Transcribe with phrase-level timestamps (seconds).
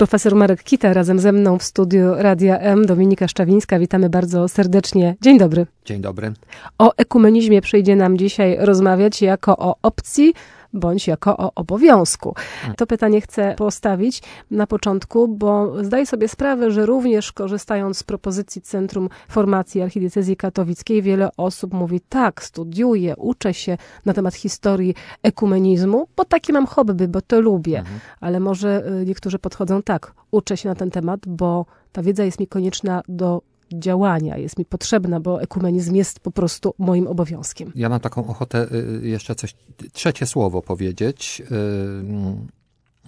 [0.00, 3.78] Profesor Marek Kita razem ze mną w studiu Radia M, Dominika Szczawińska.
[3.78, 5.16] Witamy bardzo serdecznie.
[5.20, 5.66] Dzień dobry.
[5.84, 6.32] Dzień dobry.
[6.78, 10.34] O ekumenizmie przyjdzie nam dzisiaj rozmawiać jako o opcji,
[10.72, 12.34] bądź jako o obowiązku.
[12.76, 18.62] To pytanie chcę postawić na początku, bo zdaję sobie sprawę, że również korzystając z propozycji
[18.62, 26.06] Centrum Formacji Archidiecezji Katowickiej, wiele osób mówi tak, studiuję, uczę się na temat historii ekumenizmu,
[26.16, 27.78] bo takie mam hobby, bo to lubię.
[27.78, 28.00] Mhm.
[28.20, 32.40] Ale może y, niektórzy podchodzą tak, uczę się na ten temat, bo ta wiedza jest
[32.40, 37.72] mi konieczna do działania jest mi potrzebna, bo ekumenizm jest po prostu moim obowiązkiem.
[37.74, 39.54] Ja mam taką ochotę y, jeszcze coś,
[39.92, 41.54] trzecie słowo powiedzieć, y,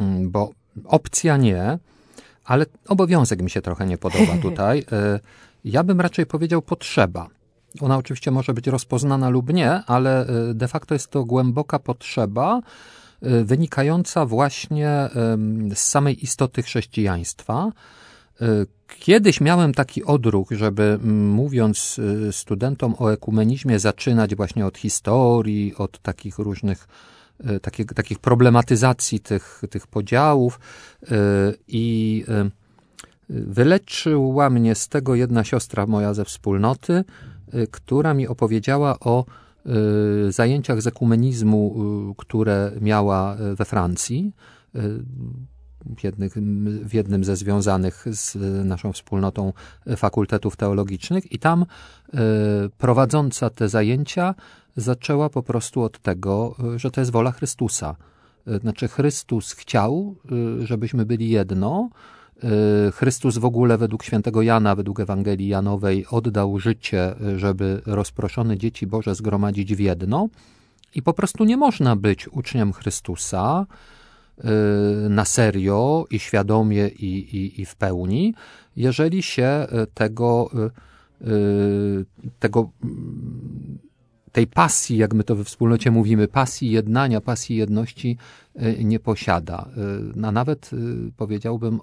[0.01, 0.51] mm, bo
[0.85, 1.79] opcja nie,
[2.45, 4.79] ale obowiązek mi się trochę nie podoba tutaj.
[4.79, 5.21] Y,
[5.65, 7.29] ja bym raczej powiedział potrzeba.
[7.81, 12.61] Ona oczywiście może być rozpoznana lub nie, ale de facto jest to głęboka potrzeba,
[13.23, 15.09] wynikająca właśnie
[15.75, 17.73] z samej istoty chrześcijaństwa
[18.99, 20.99] kiedyś miałem taki odruch, żeby
[21.35, 26.89] mówiąc e, studentom o ekumenizmie, zaczynać właśnie od historii, od takich różnych
[27.45, 30.61] e, takich, takich problematyzacji tych, tych podziałów.
[31.69, 32.25] I
[33.29, 37.05] wyleczyła mnie z tego jedna siostra moja ze wspólnoty,
[37.71, 39.25] która mi opowiedziała o
[40.29, 41.75] zajęciach z ekumenizmu,
[42.17, 44.33] które miała we Francji
[46.05, 46.33] jednych,
[46.85, 49.53] w jednym ze związanych z naszą wspólnotą
[49.97, 52.19] fakultetów teologicznych, i tam e,
[52.79, 54.35] prowadząca te zajęcia
[54.77, 57.97] zaczęła po prostu od tego, e, że to jest wola Chrystusa.
[58.47, 60.17] E, znaczy, Chrystus chciał,
[60.61, 61.91] żebyśmy byli jedno.
[62.95, 69.15] Chrystus w ogóle według świętego Jana, według Ewangelii Janowej oddał życie, żeby rozproszone dzieci Boże
[69.15, 70.29] zgromadzić w jedno.
[70.95, 73.67] I po prostu nie można być uczniem Chrystusa,
[75.09, 78.35] na serio i świadomie i, i, i w pełni,
[78.77, 80.51] jeżeli się y, tego,
[81.23, 82.05] y,
[82.39, 82.71] tego
[84.33, 88.17] tej pasji, jak my to we wspólnocie mówimy, pasji jednania, pasji jedności
[88.79, 89.69] nie posiada.
[90.23, 90.71] A nawet
[91.17, 91.81] powiedziałbym,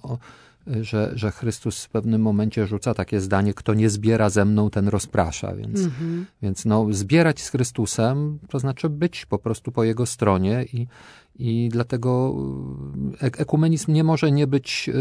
[0.81, 4.87] że, że Chrystus w pewnym momencie rzuca takie zdanie, kto nie zbiera ze mną, ten
[4.87, 5.55] rozprasza.
[5.55, 6.23] Więc, mm -hmm.
[6.41, 10.87] więc no, zbierać z Chrystusem to znaczy być po prostu po Jego stronie i,
[11.39, 12.35] i dlatego
[13.21, 14.93] e, ekumenizm nie może nie być e,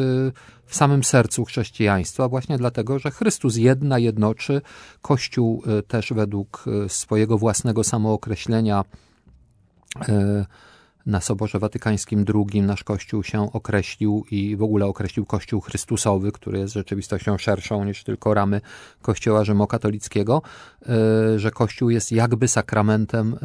[0.67, 4.61] w samym sercu chrześcijaństwa, właśnie dlatego, że Chrystus jedna, jednoczy,
[5.03, 8.85] Kościół e, też według swojego własnego samookreślenia
[11.09, 16.59] na Soborze Watykańskim II nasz Kościół się określił i w ogóle określił Kościół Chrystusowy, który
[16.59, 18.61] jest rzeczywistością szerszą niż tylko ramy
[19.03, 20.43] Kościoła Rzymokatolickiego,
[20.83, 23.39] e, że Kościół jest jakby sakramentem, e,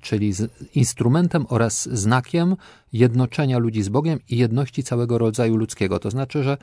[0.00, 0.32] czyli
[0.74, 2.56] instrumentem oraz znakiem
[2.94, 5.98] jednoczenia ludzi z Bogiem i jedności całego rodzaju ludzkiego.
[5.98, 6.56] To znaczy, że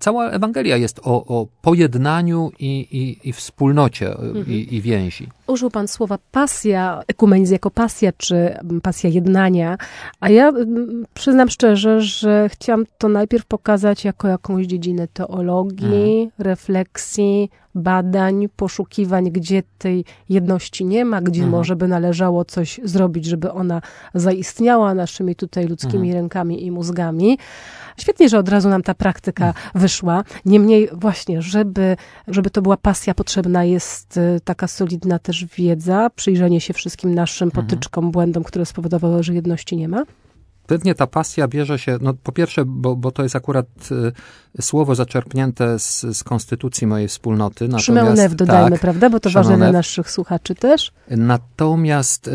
[0.00, 4.46] cała Ewangelia jest o, o pojednaniu i, i, i wspólnocie mhm.
[4.48, 5.28] i, i więzi.
[5.46, 9.78] Użył Pan słowa pasja, ekumenizm jako pasja, czy pasja jednania,
[10.20, 16.30] a ja mm, przyznam szczerze, że chciałam to najpierw pokazać jako jakąś dziedzinę teologii, mhm.
[16.38, 21.50] refleksji, badań, poszukiwań, gdzie tej jedności nie ma, gdzie mhm.
[21.50, 23.82] może by należało coś zrobić, żeby ona
[24.14, 26.14] zaistniała naszymi tutaj ludzkimi mhm.
[26.14, 27.38] rękami i mózgami.
[27.96, 29.66] Świetnie, że od razu nam ta praktyka mhm.
[29.74, 30.24] wyszła.
[30.44, 31.96] Niemniej właśnie, żeby,
[32.28, 37.46] żeby to była pasja, potrzebna jest y, taka solidna też wiedza, przyjrzenie się wszystkim naszym
[37.48, 37.66] mhm.
[37.66, 40.04] potyczkom, błędom, które spowodowały, że jedności nie ma.
[40.72, 43.66] Pewnie ta pasja bierze się, no po pierwsze, bo, bo to jest akurat
[44.58, 47.68] y, słowo zaczerpnięte z, z konstytucji mojej wspólnoty.
[47.78, 49.10] Szymeonew dodajmy, tak, prawda?
[49.10, 50.92] Bo to ważne dla naszych słuchaczy też.
[51.10, 52.32] Natomiast y,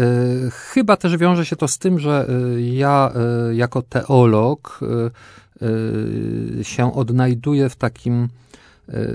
[0.51, 3.11] chyba też wiąże się to z tym, że y, ja
[3.51, 4.79] y, jako teolog
[5.61, 5.65] y,
[6.59, 8.29] y, się odnajduję w takim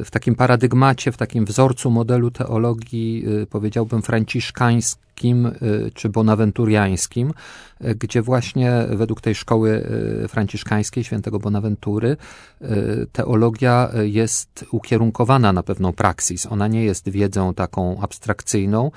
[0.05, 7.33] w takim paradygmacie, w takim wzorcu modelu teologii, powiedziałbym, franciszkańskiej, Y, czy bonawenturiańskim,
[7.84, 9.87] y, gdzie właśnie według tej szkoły
[10.25, 12.17] y, franciszkańskiej świętego Bonaventury
[13.12, 16.47] teologia jest ukierunkowana na pewną praksis.
[16.47, 18.91] Ona nie jest wiedzą taką abstrakcyjną.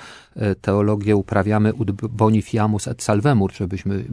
[0.61, 4.05] Teologię uprawiamy ud bonifiamus et salvemur, żebyśmy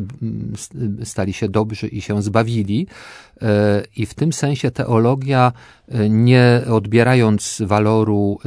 [1.04, 2.86] stali się dobrzy i się zbawili.
[3.96, 5.52] I w tym sensie teologia,
[6.08, 8.38] nie odbierając waloru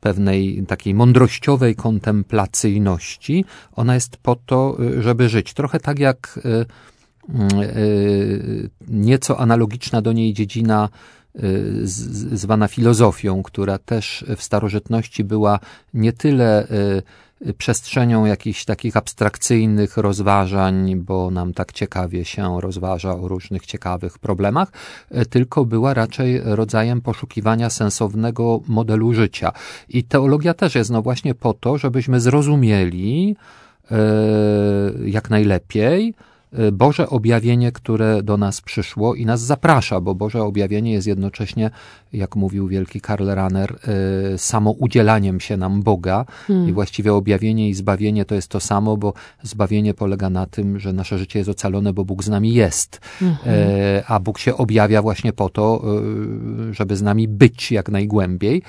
[0.00, 3.44] pewnej takiej mądrościowej kontemplacyjności.
[3.76, 5.54] Ona jest po to, y, żeby żyć.
[5.54, 6.66] Trochę tak jak y,
[7.76, 10.88] y, nieco analogiczna do niej dziedzina
[12.32, 15.60] zwana filozofią, która też w starożytności była
[15.94, 16.66] nie tyle
[17.58, 24.72] przestrzenią jakichś takich abstrakcyjnych rozważań, bo nam tak ciekawie się rozważa o różnych ciekawych problemach,
[25.30, 29.52] tylko była raczej rodzajem poszukiwania sensownego modelu życia.
[29.88, 33.36] I teologia też jest no właśnie po to, żebyśmy zrozumieli
[35.04, 36.14] jak najlepiej,
[36.72, 41.70] Boże objawienie, które do nas przyszło i nas zaprasza, bo Boże objawienie jest jednocześnie,
[42.12, 43.78] jak mówił wielki Karl Rahner,
[44.34, 46.68] y, samoudzielaniem się nam Boga hmm.
[46.68, 49.12] i właściwie objawienie i zbawienie to jest to samo, bo
[49.42, 53.38] zbawienie polega na tym, że nasze życie jest ocalone, bo Bóg z nami jest, hmm.
[54.06, 55.84] a Bóg się objawia właśnie po to,
[56.70, 58.62] żeby z nami być jak najgłębiej.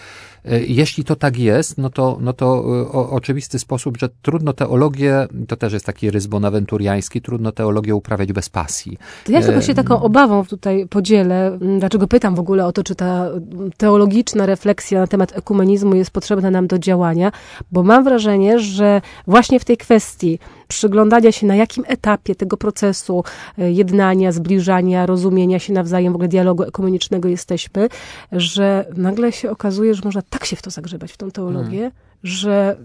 [0.46, 4.54] E, jeśli to tak jest, no to, no to e, o, oczywisty sposób, że trudno
[4.54, 8.98] teologię, to też jest taki rys bonawenturiański, trudno teologię uprawiać bez pasji.
[9.26, 12.96] To ja się właśnie taką obawą tutaj podzielę, dlaczego pytam w ogóle o to, czy
[12.96, 13.30] ta
[13.78, 17.32] teologiczna refleksja na temat ekumenizmu jest potrzebna nam do działania,
[17.72, 23.24] bo mam wrażenie, że właśnie w tej kwestii przyglądania się, na jakim etapie tego procesu
[23.58, 27.90] e, jednania, zbliżania, rozumienia się nawzajem, w ogóle dialogu ekumenicznego jesteśmy,
[28.32, 31.92] że nagle się okazuje, że można tak się w to zagrzebać, w tą teologię, hmm.
[32.24, 32.78] że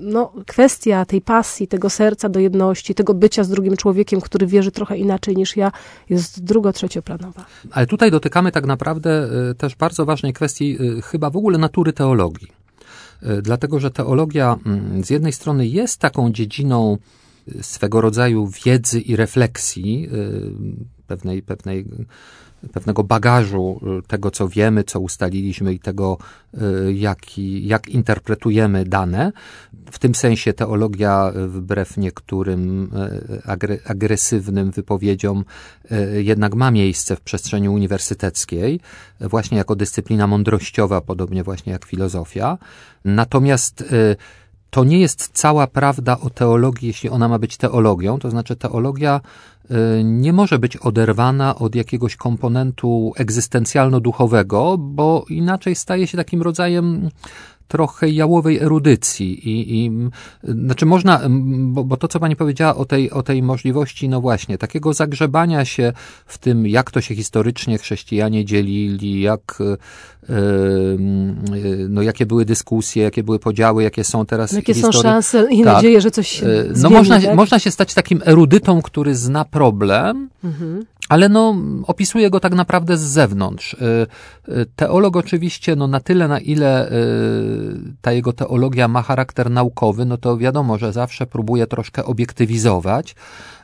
[0.00, 4.70] no, kwestia tej pasji, tego serca do jedności, tego bycia z drugim człowiekiem, który wierzy
[4.70, 5.72] trochę inaczej niż ja,
[6.10, 7.44] jest drugo-trzecioplanowa.
[7.70, 11.92] Ale tutaj dotykamy tak naprawdę e, też bardzo ważnej kwestii, e, chyba w ogóle natury
[11.92, 12.48] teologii.
[13.42, 16.98] Dlatego, że teologia mm, z jednej strony jest taką dziedziną
[17.60, 20.52] swego rodzaju wiedzy i refleksji, y,
[21.06, 21.86] pewnej, pewnej,
[22.72, 26.18] pewnego bagażu y, tego, co wiemy, co ustaliliśmy i tego,
[26.54, 29.32] y, jak, jak interpretujemy dane.
[29.90, 32.90] W tym sensie teologia, wbrew niektórym
[33.84, 35.44] agresywnym wypowiedziom,
[36.18, 38.80] jednak ma miejsce w przestrzeni uniwersyteckiej,
[39.20, 42.58] właśnie jako dyscyplina mądrościowa, podobnie właśnie jak filozofia.
[43.04, 43.84] Natomiast
[44.70, 48.18] to nie jest cała prawda o teologii, jeśli ona ma być teologią.
[48.18, 49.20] To znaczy, teologia
[49.70, 49.74] y,
[50.04, 57.10] nie może być oderwana od jakiegoś komponentu egzystencjalno-duchowego, bo inaczej staje się takim rodzajem
[57.70, 59.90] trochę jałowej erudycji i, i
[60.44, 64.58] znaczy można, bo, bo, to, co pani powiedziała o tej, o tej możliwości, no właśnie,
[64.58, 65.92] takiego zagrzebania się
[66.26, 69.58] w tym, jak to się historycznie chrześcijanie dzielili, jak,
[71.88, 75.74] no jakie były dyskusje, jakie były podziały, jakie są teraz Jakie są szanse i tak.
[75.74, 77.36] nadzieje, że coś się No zmieni, można, tak?
[77.36, 81.56] można się stać takim erudytą, który zna problem, mhm ale no,
[81.86, 83.74] opisuje go tak naprawdę z zewnątrz.
[83.74, 84.06] Y,
[84.48, 86.92] y, teolog oczywiście, no na tyle, na ile y,
[88.00, 93.14] ta jego teologia ma charakter naukowy, no to wiadomo, że zawsze próbuje troszkę obiektywizować,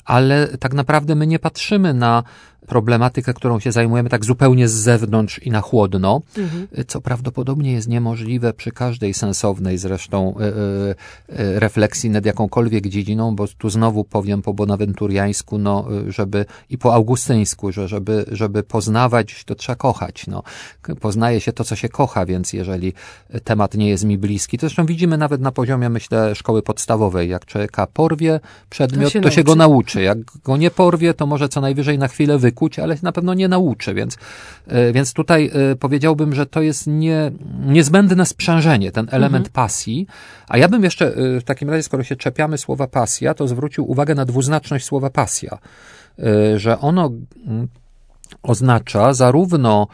[0.05, 2.23] ale tak naprawdę my nie patrzymy na
[2.67, 6.67] problematykę, którą się zajmujemy tak zupełnie z zewnątrz i na chłodno, mhm.
[6.87, 10.45] co prawdopodobnie jest niemożliwe przy każdej sensownej zresztą e,
[11.29, 16.95] e, refleksji nad jakąkolwiek dziedziną, bo tu znowu powiem po bonawenturiańsku, no, żeby i po
[16.95, 20.27] augustyńsku, że żeby, żeby poznawać, to trzeba kochać.
[20.27, 20.43] No.
[21.01, 22.93] Poznaje się to, co się kocha, więc jeżeli
[23.45, 27.47] temat nie jest mi bliski, to zresztą widzimy nawet na poziomie, myślę, szkoły podstawowej, jak
[27.47, 28.41] człowieka porwie
[28.71, 30.03] przedmiot, to się, to się go nauczy.
[30.03, 33.35] Jak go nie porwie, to może co najwyżej na chwilę wykuć, wykuć, ale na pewno
[33.35, 34.17] nie nauczy, więc,
[34.67, 37.31] e, więc tutaj e, powiedziałbym, że to jest nie,
[37.67, 39.53] niezbędne sprzężenie, ten element mhm.
[39.53, 40.07] pasji.
[40.49, 43.91] A ja bym jeszcze e, w takim razie, skoro się czepiamy słowa pasja, to zwrócił
[43.91, 45.59] uwagę na dwuznaczność słowa pasja,
[46.57, 47.13] że ono
[47.47, 47.69] mm,
[48.43, 49.89] oznacza zarówno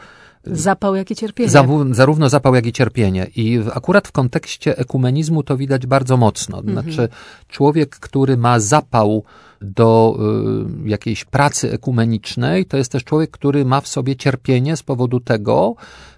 [0.45, 1.49] Zapał, jak i cierpienie.
[1.91, 3.27] zarówno zapał, jak i cierpienie.
[3.35, 6.59] I akurat w kontekście ekumenizmu to widać bardzo mocno.
[6.59, 6.73] Mhm.
[6.73, 7.09] Znaczy,
[7.47, 9.23] człowiek, który ma zapał
[9.63, 10.17] do
[10.85, 15.19] y, jakiejś pracy ekumenicznej, to jest też człowiek, który ma w sobie cierpienie z powodu
[15.19, 15.75] tego,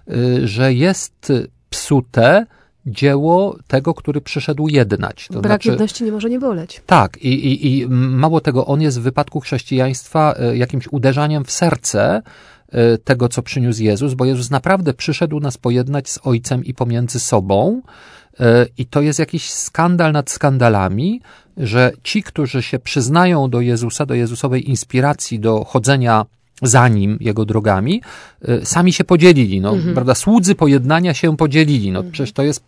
[0.08, 1.32] y, że jest
[1.70, 2.46] psute
[2.86, 5.28] dzieło tego, który przyszedł jednać.
[5.32, 6.82] To Brak znaczy, jedności nie może nie boleć.
[6.86, 11.50] Tak, i, i, i mało tego, on jest w wypadku chrześcijaństwa y, jakimś uderzaniem w
[11.50, 12.22] serce,
[13.04, 17.82] tego, co przyniósł Jezus, bo Jezus naprawdę przyszedł nas pojednać z Ojcem i pomiędzy sobą.
[18.78, 21.20] I to jest jakiś skandal nad skandalami,
[21.56, 26.26] że ci, którzy się przyznają do Jezusa, do Jezusowej inspiracji, do chodzenia
[26.62, 28.02] za nim, jego drogami,
[28.48, 29.60] y, sami się podzielili.
[29.60, 29.94] No, mhm.
[29.94, 30.14] prawda?
[30.14, 31.92] Słudzy pojednania się podzielili.
[31.92, 32.12] No, mhm.
[32.12, 32.64] przecież to jest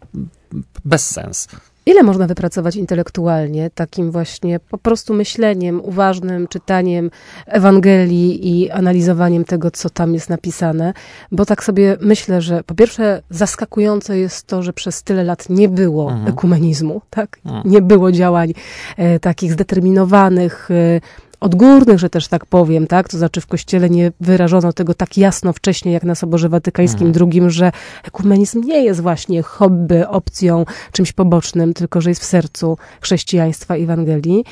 [0.85, 1.49] bez sens.
[1.89, 7.11] Ile można wypracować intelektualnie takim właśnie po prostu myśleniem, uważnym czytaniem
[7.47, 10.93] Ewangelii i analizowaniem tego, co tam jest napisane?
[11.33, 15.69] Bo tak sobie myślę, że po pierwsze zaskakujące jest to, że przez tyle lat nie
[15.69, 16.29] było mhm.
[16.29, 17.39] ekumenizmu, tak?
[17.45, 17.71] Mhm.
[17.71, 18.53] Nie było działań
[18.97, 21.01] e, takich zdeterminowanych, e,
[21.41, 23.09] odgórnych, że też tak powiem, tak?
[23.09, 27.31] To znaczy w Kościele nie wyrażono tego tak jasno wcześniej, jak na Soborze Watykańskim mhm.
[27.33, 27.73] II, że
[28.05, 33.83] ekumenizm nie jest właśnie hobby, opcją, czymś pobocznym, tylko że jest w sercu chrześcijaństwa i
[33.83, 34.45] Ewangelii.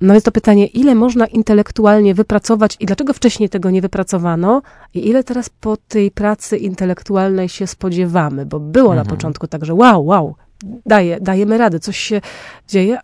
[0.00, 4.62] No jest to pytanie, ile można intelektualnie wypracować i dlaczego wcześniej tego nie wypracowano
[4.94, 9.06] i ile teraz po tej pracy intelektualnej się spodziewamy, bo było mhm.
[9.06, 10.34] na początku tak, że wow, wow,
[10.86, 12.20] daje, dajemy radę, coś się
[12.68, 12.98] dzieje,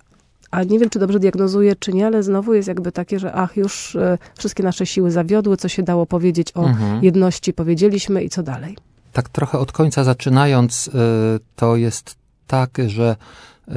[0.54, 3.56] a nie wiem, czy dobrze diagnozuję, czy nie, ale znowu jest jakby takie, że ach,
[3.56, 7.04] już e, wszystkie nasze siły zawiodły, co się dało powiedzieć o mhm.
[7.04, 8.76] jedności, powiedzieliśmy i co dalej.
[9.12, 10.90] Tak trochę od końca zaczynając, y,
[11.56, 13.16] to jest tak, że
[13.68, 13.72] y,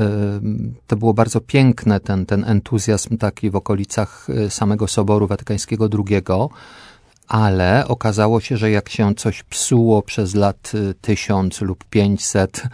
[0.88, 6.22] to było bardzo piękne, ten, ten entuzjazm taki w okolicach samego Soboru Watykańskiego II,
[7.27, 12.69] ale okazało się, że jak się coś psuło przez lat tysiąc lub pięćset, E,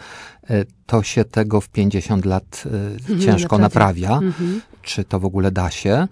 [0.85, 4.11] to się tego w 50 lat e, mhm, ciężko naprawia.
[4.13, 4.61] Mhm.
[4.81, 6.07] Czy to w ogóle da się?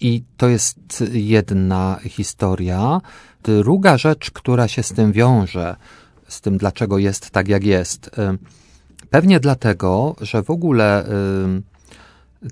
[0.00, 3.00] I to jest jedna historia.
[3.42, 5.76] Druga rzecz, która się z tym wiąże,
[6.28, 8.10] z tym dlaczego jest tak, jak jest.
[8.18, 8.36] E,
[9.10, 11.06] pewnie dlatego, że w ogóle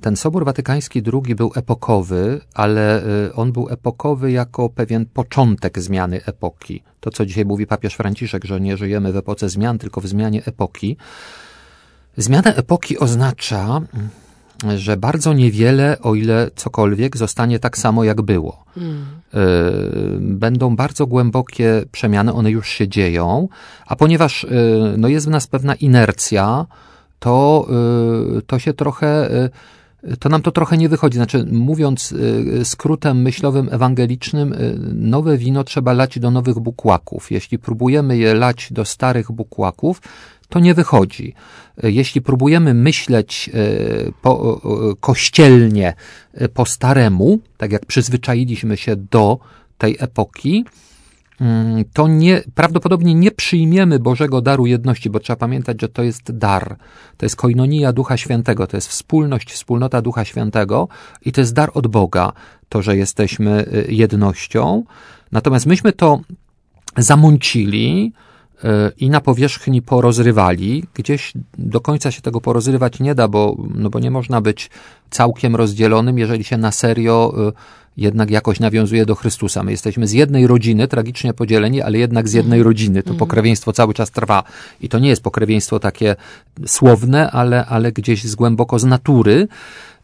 [0.01, 6.25] ten Sobór Watykański II był epokowy, ale y, on był epokowy jako pewien początek zmiany
[6.25, 6.83] epoki.
[7.01, 10.43] To, co dzisiaj mówi papież Franciszek, że nie żyjemy w epoce zmian, tylko w zmianie
[10.45, 10.97] epoki.
[12.17, 13.81] Zmiana epoki oznacza,
[14.77, 18.65] że bardzo niewiele, o ile cokolwiek, zostanie tak samo, jak było.
[18.75, 19.07] Hmm.
[20.21, 23.49] Będą bardzo głębokie przemiany, one już się dzieją,
[23.87, 24.49] a ponieważ y,
[24.99, 26.67] no, jest w nas pewna inercja,
[27.19, 27.67] to,
[28.39, 29.31] y, to się trochę
[30.19, 31.17] to nam to trochę nie wychodzi.
[31.17, 37.31] Znaczy, mówiąc y, skrótem myślowym ewangelicznym, y, nowe wino trzeba lać do nowych bukłaków.
[37.31, 40.03] Jeśli próbujemy je lać do starych bukłaków,
[40.49, 41.35] to nie wychodzi.
[41.85, 43.51] Y, jeśli próbujemy myśleć
[44.23, 44.61] po,
[45.01, 45.95] kościelnie
[46.55, 49.39] po staremu, tak jak przyzwyczailiśmy się do
[49.79, 50.65] tej epoki,
[51.93, 56.77] to nie, prawdopodobnie nie przyjmiemy Bożego daru jedności, bo trzeba pamiętać, że to jest dar.
[57.17, 60.89] To jest koinonia Ducha Świętego, to jest wspólność, wspólnota Ducha Świętego
[61.25, 62.33] i to jest dar od Boga,
[62.69, 64.85] to, że jesteśmy y, jednością.
[65.33, 66.21] Natomiast myśmy to
[66.97, 68.13] zamącili,
[68.65, 70.85] y, i na powierzchni porozrywali.
[70.95, 74.71] Gdzieś do końca się tego porozrywać nie da, bo, no bo nie można być
[75.11, 77.53] całkiem rozdzielonym, jeżeli się na serio y,
[77.97, 79.63] jednak jakoś nawiązuje do Chrystusa.
[79.63, 82.69] My jesteśmy z jednej rodziny, tragicznie podzieleni, ale jednak z jednej mhm.
[82.69, 83.03] rodziny.
[83.03, 83.19] To mhm.
[83.19, 84.43] pokrewieństwo cały czas trwa.
[84.81, 86.17] I to nie jest pokrewieństwo takie
[86.67, 89.49] słowne, ale, ale gdzieś z głęboko z natury.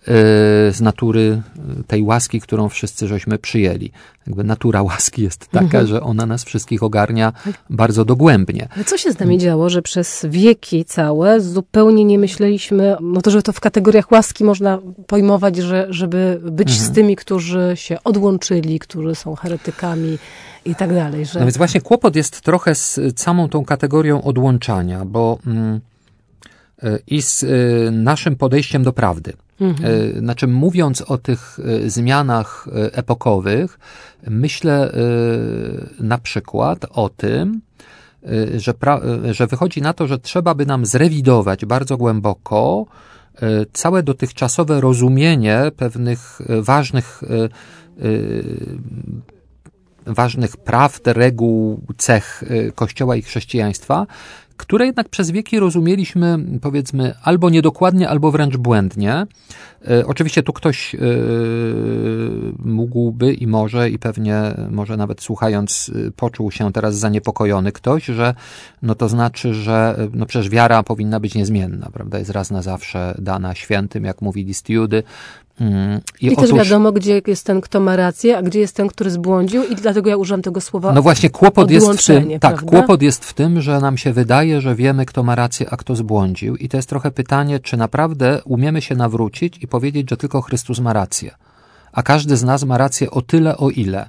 [0.08, 1.42] E, z natury
[1.86, 3.90] tej łaski, którą wszyscy żeśmy przyjęli.
[4.26, 5.86] Jakby natura łaski jest taka, mhm.
[5.86, 7.32] że ona nas wszystkich ogarnia
[7.70, 8.68] bardzo dogłębnie.
[8.74, 13.30] Ale co się z nami działo, że przez wieki całe zupełnie nie myśleliśmy, no to,
[13.30, 16.86] że to w kategoriach łaski można pojmować, że, żeby być mhm.
[16.86, 20.18] z tymi, którzy się odłączyli, którzy są heretykami
[20.64, 21.26] i tak dalej.
[21.26, 21.38] Że...
[21.38, 25.80] No więc właśnie kłopot jest trochę z samą tą kategorią odłączania, bo mm,
[27.06, 29.32] i z y, naszym podejściem do prawdy.
[29.60, 30.18] Mhm.
[30.18, 33.78] Znaczy, mówiąc o tych e, zmianach e, epokowych,
[34.26, 34.92] myślę
[36.00, 37.60] na przykład o tym,
[38.56, 39.00] że, pra,
[39.30, 42.86] że wychodzi na to, że trzeba by nam zrewidować bardzo głęboko
[43.72, 47.22] całe dotychczasowe rozumienie pewnych ważnych,
[50.06, 54.06] ważnych prawd, reguł, cech Kościoła i chrześcijaństwa,
[54.56, 59.26] które jednak przez wieki rozumieliśmy, powiedzmy, albo niedokładnie, albo wręcz błędnie.
[59.90, 60.98] E, oczywiście tu ktoś e,
[62.58, 68.34] mógłby i może, i pewnie może nawet słuchając, e, poczuł się teraz zaniepokojony ktoś, że
[68.82, 72.18] no to znaczy, że no przecież wiara powinna być niezmienna, prawda?
[72.18, 75.02] Jest raz na zawsze dana świętym, jak mówili Stiudy,
[75.60, 76.00] Mm.
[76.20, 79.10] I, I też wiadomo, gdzie jest ten, kto ma rację, a gdzie jest ten, który
[79.10, 83.02] zbłądził i dlatego ja używam tego słowa No właśnie, kłopot jest w tym, tak, kłopot
[83.02, 86.56] jest w tym, że nam się wydaje, że wiemy, kto ma rację, a kto zbłądził
[86.56, 90.80] i to jest trochę pytanie, czy naprawdę umiemy się nawrócić i powiedzieć, że tylko Chrystus
[90.80, 91.34] ma rację.
[91.92, 94.08] A każdy z nas ma rację o tyle, o ile.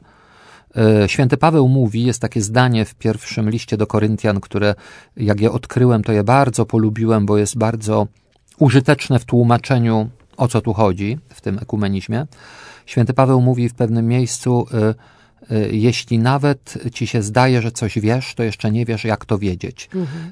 [0.78, 4.76] E, święty Paweł mówi, jest takie zdanie w pierwszym liście do Koryntian, które
[5.18, 8.08] jak je odkryłem, to je bardzo polubiłem, bo jest bardzo
[8.60, 12.26] użyteczne w tłumaczeniu o co tu chodzi w tym ekumenizmie.
[12.86, 14.66] Święty Paweł mówi w pewnym miejscu,
[15.50, 19.26] y, y, jeśli nawet ci się zdaje, że coś wiesz, to jeszcze nie wiesz, jak
[19.26, 19.90] to wiedzieć.
[19.96, 20.32] Mhm.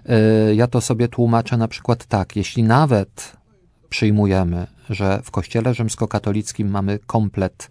[0.50, 3.38] Y, ja to sobie tłumaczę na przykład tak, jeśli nawet
[3.90, 7.70] przyjmujemy, że w Kościele rzymskokatolickim mamy komplet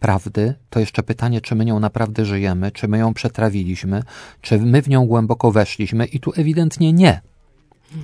[0.00, 4.02] prawdy, to jeszcze pytanie, czy my nią naprawdę żyjemy, czy my ją przetrawiliśmy,
[4.40, 7.20] czy my w nią głęboko weszliśmy i tu ewidentnie nie.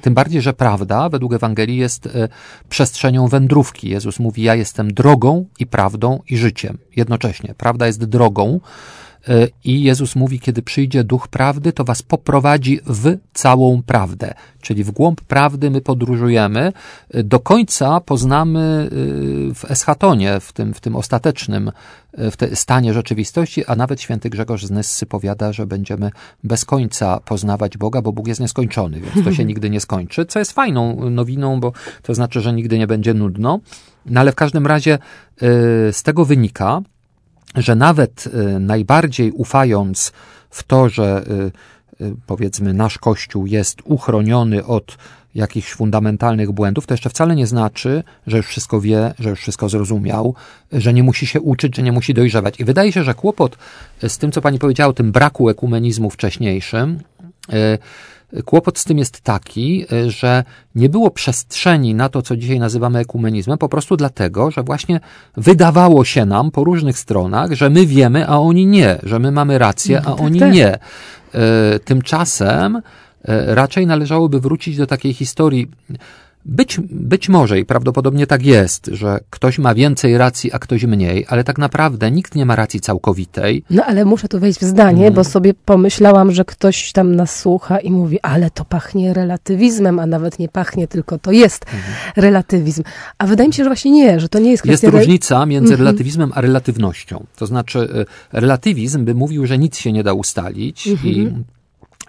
[0.03, 2.29] Tym bardziej, że prawda według Ewangelii jest e,
[2.69, 3.89] przestrzenią wędrówki.
[3.89, 6.79] Jezus mówi: Ja jestem drogą i prawdą i życiem.
[6.97, 7.55] Jednocześnie.
[7.59, 8.61] Prawda jest drogą,
[9.65, 14.35] I Jezus mówi, kiedy przyjdzie duch prawdy, to was poprowadzi w całą prawdę.
[14.61, 16.73] Czyli w głąb prawdy my podróżujemy.
[17.11, 21.73] E, do końca poznamy e, w eschatonie, w tym, w tym ostatecznym
[22.31, 26.11] w te stanie rzeczywistości, a nawet święty Grzegorz z Nyssy powiada, że będziemy
[26.45, 30.39] bez końca poznawać Boga, bo Bóg jest nieskończony, więc to się nigdy nie skończy, co
[30.39, 31.73] jest fajną nowiną, bo
[32.03, 33.61] to znaczy, że nigdy nie będzie nudno.
[34.07, 34.99] No ale w każdym razie
[35.93, 36.83] z tego wynika,
[37.55, 40.13] że nawet y, najbardziej ufając
[40.51, 41.25] w to, że
[42.01, 44.97] y, y, powiedzmy nasz Kościół jest uchroniony od
[45.35, 49.69] jakichś fundamentalnych błędów, to jeszcze wcale nie znaczy, że już wszystko wie, że już wszystko
[49.69, 50.35] zrozumiał,
[50.73, 52.61] że nie musi się uczyć, że nie musi dojrzewać.
[52.61, 53.57] I wydaje się, że kłopot
[54.09, 57.01] z tym, co pani powiedziała, o tym braku ekumenizmu wcześniejszym,
[58.45, 60.45] Kłopot z tym jest taki, e, że
[60.75, 65.01] nie było przestrzeni na to, co dzisiaj nazywamy ekumenizmem, po prostu dlatego, że właśnie
[65.37, 69.59] wydawało się nam po różnych stronach, że my wiemy, a oni nie, że my mamy
[69.59, 70.53] rację, a tak, oni tak.
[70.53, 70.79] nie.
[71.35, 75.71] E, tymczasem e, raczej należałoby wrócić do takiej historii
[76.45, 81.27] być, być może i prawdopodobnie tak jest, że ktoś ma więcej racji, a ktoś mniej,
[81.29, 83.65] ale tak naprawdę nikt nie ma racji całkowitej.
[83.71, 85.15] No ale muszę tu wejść w zdanie, mm.
[85.15, 90.07] bo sobie pomyślałam, że ktoś tam nas słucha i mówi, ale to pachnie relatywizmem, a
[90.07, 91.83] nawet nie pachnie, tylko to jest mm.
[92.17, 92.83] relatywizm.
[93.19, 94.87] A wydaje mi się, że właśnie nie, że to nie jest kwestia...
[94.87, 95.87] Jest różnica między mm -hmm.
[95.87, 97.25] relatywizmem a relatywnością.
[97.37, 101.07] To znaczy, e, relatywizm by mówił, że nic się nie da ustalić -hmm.
[101.07, 101.45] i mhm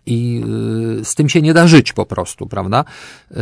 [0.06, 0.44] i
[1.00, 2.86] y, z tym się nie da żyć po prostu, prawda?
[3.32, 3.36] Y,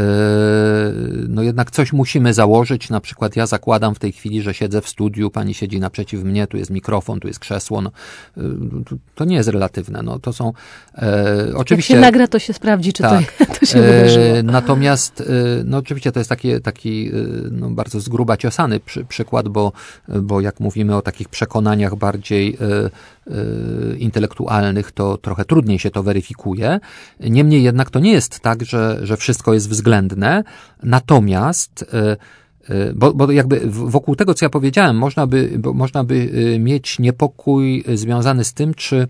[1.30, 4.90] no jednak coś musimy założyć, na przykład ja zakładam w tej chwili, że siedzę w
[4.90, 7.92] studiu, pani siedzi naprzeciw mnie, tu jest mikrofon, tu jest krzesło, no,
[8.38, 8.42] y,
[9.16, 10.54] to nie jest relatywne, no to są
[10.96, 11.94] e, oczywiście...
[11.94, 14.26] Jak się nagra, to się sprawdzi, czy tak, to, to się wydarzyło.
[14.26, 15.24] E, natomiast,
[15.66, 17.12] no oczywiście to jest taki, taki
[17.52, 19.72] no, bardzo zgruba ciosany przy, przykład, bo,
[20.08, 22.58] bo jak mówimy o takich przekonaniach bardziej
[23.98, 26.80] intelektualnych, to trochę trudniej się to weryfikuje.
[27.20, 30.44] Niemniej jednak to nie jest tak, że, że wszystko jest względne.
[30.84, 32.18] Natomiast e,
[32.70, 37.84] e, bo, bo jakby wokół tego, co ja powiedziałem, można by, można by mieć niepokój
[37.96, 39.08] związany z tym, czy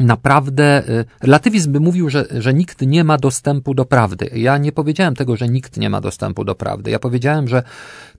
[0.00, 0.82] naprawdę
[1.20, 4.30] relatywizm by mówił, że, że nikt nie ma dostępu do prawdy.
[4.34, 6.90] Ja nie powiedziałem tego, że nikt nie ma dostępu do prawdy.
[6.90, 7.62] Ja powiedziałem, że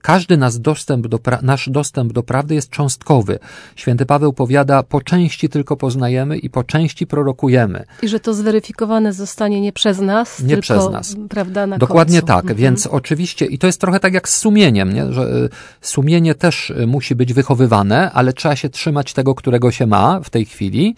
[0.02, 3.38] każdy nas dostęp do nasz dostęp do prawdy jest cząstkowy.
[3.76, 7.84] Święty Paweł powiada, po części tylko poznajemy i po części prorokujemy.
[8.02, 11.16] I że to zweryfikowane zostanie nie przez nas, nie tylko, przez nas.
[11.28, 12.26] prawda, na Dokładnie końcu.
[12.26, 12.56] tak, mhm.
[12.56, 15.12] więc oczywiście, i to jest trochę tak jak z sumieniem, nie?
[15.12, 15.48] że y,
[15.80, 20.30] sumienie też y, musi być wychowywane, ale trzeba się trzymać tego, którego się ma w
[20.30, 20.94] tej chwili.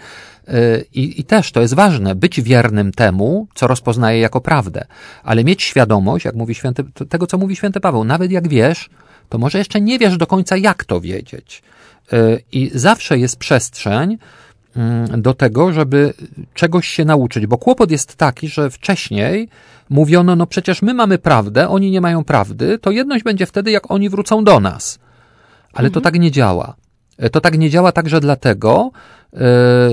[0.51, 4.85] Y, I, I też to jest ważne, być wiernym temu, co rozpoznaje jako prawdę,
[5.23, 8.91] ale mieć świadomość, jak mówi święty, tego, co mówi święty Paweł, nawet jak wiesz,
[9.29, 11.63] to może jeszcze nie wiesz do końca, jak to wiedzieć.
[12.13, 14.19] Y, I zawsze jest przestrzeń
[14.77, 16.15] mm, do tego, żeby
[16.55, 19.49] czegoś się nauczyć, bo kłopot jest taki, że wcześniej
[19.91, 23.91] mówiono, no przecież my mamy prawdę, oni nie mają prawdy, to jedność będzie wtedy, jak
[23.91, 24.99] oni wrócą do nas.
[25.73, 25.93] Ale mhm.
[25.93, 26.75] to tak nie działa.
[27.25, 28.91] Y, to tak nie działa także dlatego,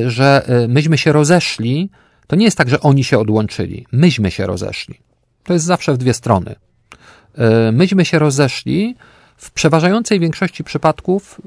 [0.08, 1.90] że myśmy się rozeszli.
[2.28, 3.86] To nie jest tak, że oni się odłączyli.
[3.92, 5.00] Myśmy się rozeszli.
[5.44, 6.56] To jest zawsze w dwie strony.
[7.72, 8.96] Myśmy się rozeszli,
[9.38, 11.42] w przeważającej większości przypadków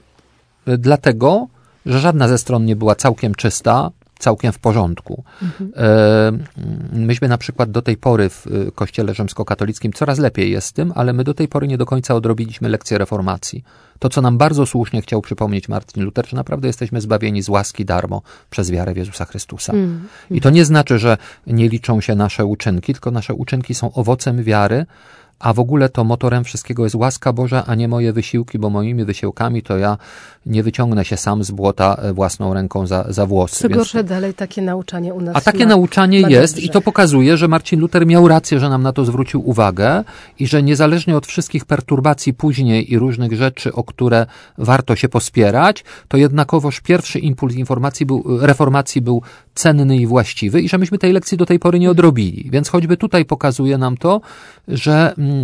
[0.69, 1.49] y, dlatego,
[1.87, 5.25] że żadna ze stron nie była całkiem czysta, całkiem w porządku.
[5.43, 5.73] Mhm.
[5.77, 6.33] E,
[6.93, 10.93] myśmy na przykład do tej pory w y, Kościele Rzymskokatolickim coraz lepiej jest z tym,
[10.95, 13.65] ale my do tej pory nie do końca odrobiliśmy lekcję reformacji.
[13.99, 17.85] To, co nam bardzo słusznie chciał przypomnieć Martin Luther, że naprawdę jesteśmy zbawieni z łaski
[17.85, 19.73] darmo przez wiarę w Jezusa Chrystusa.
[19.73, 20.09] Mhm.
[20.31, 24.43] I to nie znaczy, że nie liczą się nasze uczynki, tylko nasze uczynki są owocem
[24.43, 24.87] wiary,
[25.41, 29.05] a w ogóle to motorem wszystkiego jest łaska Boża, a nie moje wysiłki, bo moimi
[29.05, 29.99] wysiłkami to ja
[30.47, 33.69] nie wyciągnę się sam z błota e, własną ręką za, za włosy.
[33.69, 35.37] Co gorsze dalej takie nauczanie u nas.
[35.37, 38.83] A takie ma, nauczanie jest i to pokazuje, że Marcin Luther miał rację, że nam
[38.83, 40.05] na to zwrócił uwagę
[40.39, 44.27] i że niezależnie od wszystkich perturbacji później i różnych rzeczy, o które
[44.59, 49.23] warto się pospierać, to jednakowoż pierwszy impuls informacji był, reformacji był
[49.61, 52.51] cenny i właściwy i że myśmy tej lekcji do tej pory nie odrobili.
[52.51, 54.21] Więc choćby tutaj pokazuje nam to,
[54.69, 55.43] że mm,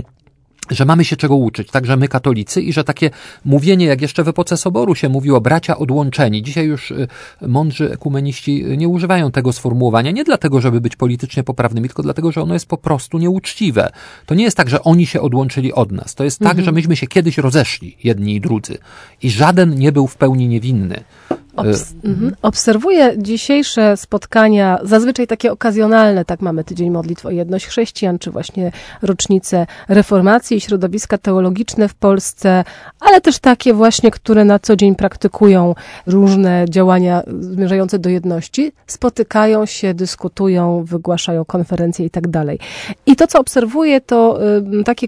[0.71, 3.11] że mamy się czego uczyć, także my katolicy i że takie
[3.45, 6.43] mówienie, jak jeszcze w epoce Soboru się mówiło, bracia odłączeni.
[6.43, 7.09] Dzisiaj już y,
[7.41, 12.43] mądrzy ekumeniści nie używają tego sformułowania, nie dlatego, żeby być politycznie poprawnymi, tylko dlatego, że
[12.43, 13.91] ono jest po prostu nieuczciwe.
[14.27, 16.15] To nie jest tak, że oni się odłączyli od nas.
[16.15, 16.57] To jest tak, mhm.
[16.57, 18.79] tak, że myśmy się kiedyś rozeszli, jedni i drudzy.
[19.23, 21.05] I żaden nie był w pełni niewinny.
[21.57, 22.37] Obs mhm.
[22.43, 28.73] Obserwuję dzisiejsze spotkania, zazwyczaj takie okazjonalne, tak mamy Tydzień Modlitw o Jedność Chrześcijan, czy właśnie
[29.03, 32.65] rocznicę reformacji i środowiska teologiczne w Polsce,
[33.01, 35.75] ale też takie właśnie, które na co dzień praktykują
[36.07, 42.59] różne działania zmierzające do jedności, spotykają się, dyskutują, wygłaszają konferencje i tak dalej.
[43.07, 44.39] I to, co obserwuję, to
[44.81, 45.07] y, takie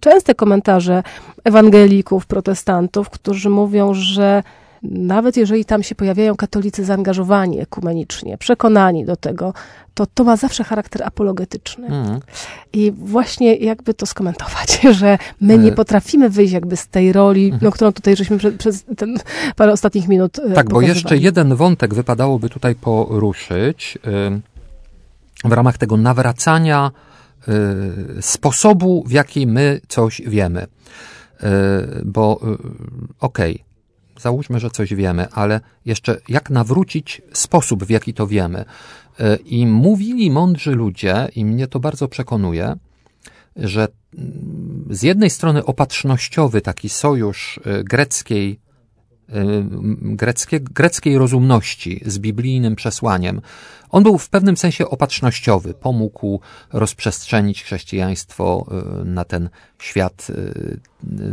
[0.00, 1.02] częste komentarze
[1.44, 4.42] ewangelików, protestantów, którzy mówią, że
[4.82, 9.54] nawet jeżeli tam się pojawiają katolicy zaangażowani ekumenicznie, przekonani do tego,
[9.94, 11.86] to to ma zawsze charakter apologetyczny.
[11.86, 12.20] Mm.
[12.72, 15.74] I właśnie jakby to skomentować, że my nie e.
[15.74, 17.60] potrafimy wyjść jakby z tej roli, mhm.
[17.64, 19.16] no, którą tutaj żeśmy przez, przez ten
[19.56, 23.98] parę ostatnich minut e, Tak, bo jeszcze jeden wątek wypadałoby tutaj poruszyć
[25.44, 26.90] w ramach tego nawracania
[28.20, 30.66] sposobu, w jaki my coś wiemy.
[32.04, 32.40] Bo
[33.20, 33.67] okej, okay,
[34.20, 38.64] załóżmy, że coś wiemy, ale jeszcze jak nawrócić sposób, w jaki to wiemy.
[39.20, 42.76] E, I mówili mądrzy ludzie, i mnie to bardzo przekonuje,
[43.56, 48.60] że mm, z jednej strony opatrznościowy taki sojusz e, greckiej
[50.00, 53.40] greckie, greckiej rozumności z biblijnym przesłaniem.
[53.90, 56.40] On był w pewnym sensie opatrznościowy, pomógł
[56.72, 58.66] rozprzestrzenić chrześcijaństwo
[59.02, 59.48] y, na ten
[59.78, 60.80] świat y,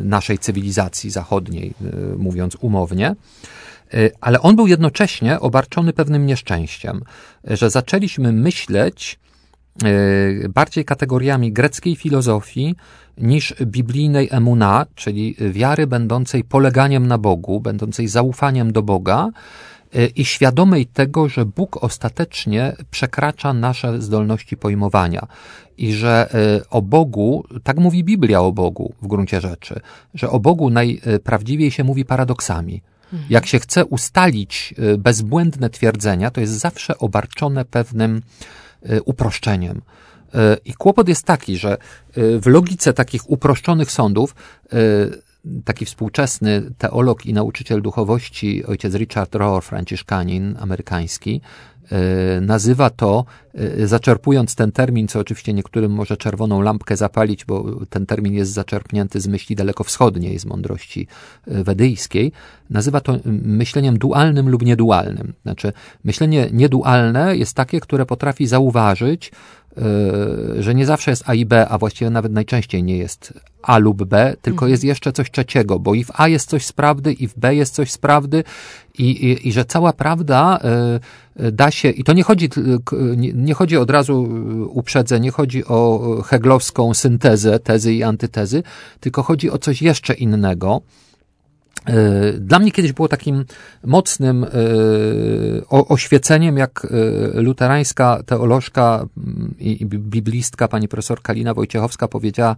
[0.04, 1.74] naszej cywilizacji zachodniej,
[2.14, 3.16] y, mówiąc umownie.
[4.22, 7.02] Ale on był jednocześnie obarczony pewnym nieszczęściem,
[7.44, 9.20] że zaczęliśmy myśleć
[10.50, 12.76] bardziej kategoriami greckiej filozofii,
[13.18, 19.30] niż biblijnej emuna, czyli wiary będącej poleganiem na Bogu, będącej zaufaniem do Boga
[20.16, 25.28] i świadomej tego, że Bóg ostatecznie przekracza nasze zdolności pojmowania
[25.78, 29.80] i że e, o Bogu, tak mówi Biblia o Bogu w gruncie rzeczy,
[30.14, 32.82] że o Bogu najprawdziwiej się mówi paradoksami.
[33.14, 33.24] Mhm.
[33.30, 38.22] Jak się chce ustalić e, bezbłędne twierdzenia, to jest zawsze obarczone pewnym
[39.06, 39.82] uproszczeniem.
[40.66, 41.78] I kłopot jest taki, że
[42.16, 44.36] w logice takich uproszczonych sądów
[45.66, 51.42] taki współczesny teolog i nauczyciel duchowości, ojciec Richard Rohr, franciszkanin amerykański,
[52.42, 53.26] nazywa to,
[53.84, 59.22] zaczerpując ten termin, co oczywiście niektórym może czerwoną lampkę zapalić, bo ten termin jest zaczerpnięty
[59.22, 61.08] z myśli dalekowschodniej, z mądrości
[61.48, 62.32] wedyjskiej,
[62.70, 65.34] nazywa to myśleniem dualnym lub niedualnym.
[65.44, 69.32] Znaczy, myślenie niedualne jest takie, które potrafi zauważyć,
[69.65, 69.65] E,
[70.60, 74.04] że nie zawsze jest A i B, a właściwie nawet najczęściej nie jest A lub
[74.04, 74.72] B, tylko mhm.
[74.72, 77.56] jest jeszcze coś trzeciego, bo i w A jest coś z prawdy, i w B
[77.56, 78.44] jest coś z prawdy,
[78.98, 82.50] i, i, i że cała prawda e, da się, i to nie chodzi,
[83.18, 84.30] nie, nie chodzi od razu,
[84.70, 88.64] uprzedzę, nie chodzi o heglowską syntezę tezy i antytezy,
[89.00, 90.82] tylko chodzi o coś jeszcze innego.
[91.86, 93.46] E, dla mnie kiedyś było takim
[93.84, 94.48] mocnym e,
[95.70, 96.88] oświeceniem, jak
[97.36, 102.56] e, luterańska teolożka mm, i biblistka pani profesor Kalina Wojciechowska powiedziała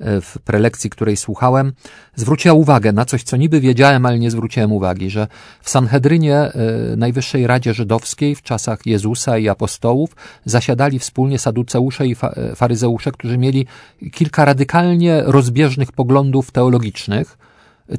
[0.00, 1.72] w prelekcji, której słuchałem,
[2.16, 5.26] zwróciła uwagę na coś, co niby wiedziałem, ale nie zwróciłem uwagi, że
[5.62, 6.52] w Sanhedrynie,
[6.96, 12.16] Najwyższej Radzie Żydowskiej w czasach Jezusa i apostołów zasiadali wspólnie saduceusze i
[12.56, 13.66] faryzeusze, którzy mieli
[14.12, 17.38] kilka radykalnie rozbieżnych poglądów teologicznych,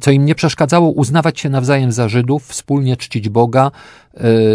[0.00, 3.70] co im nie przeszkadzało uznawać się nawzajem za Żydów, wspólnie czcić Boga,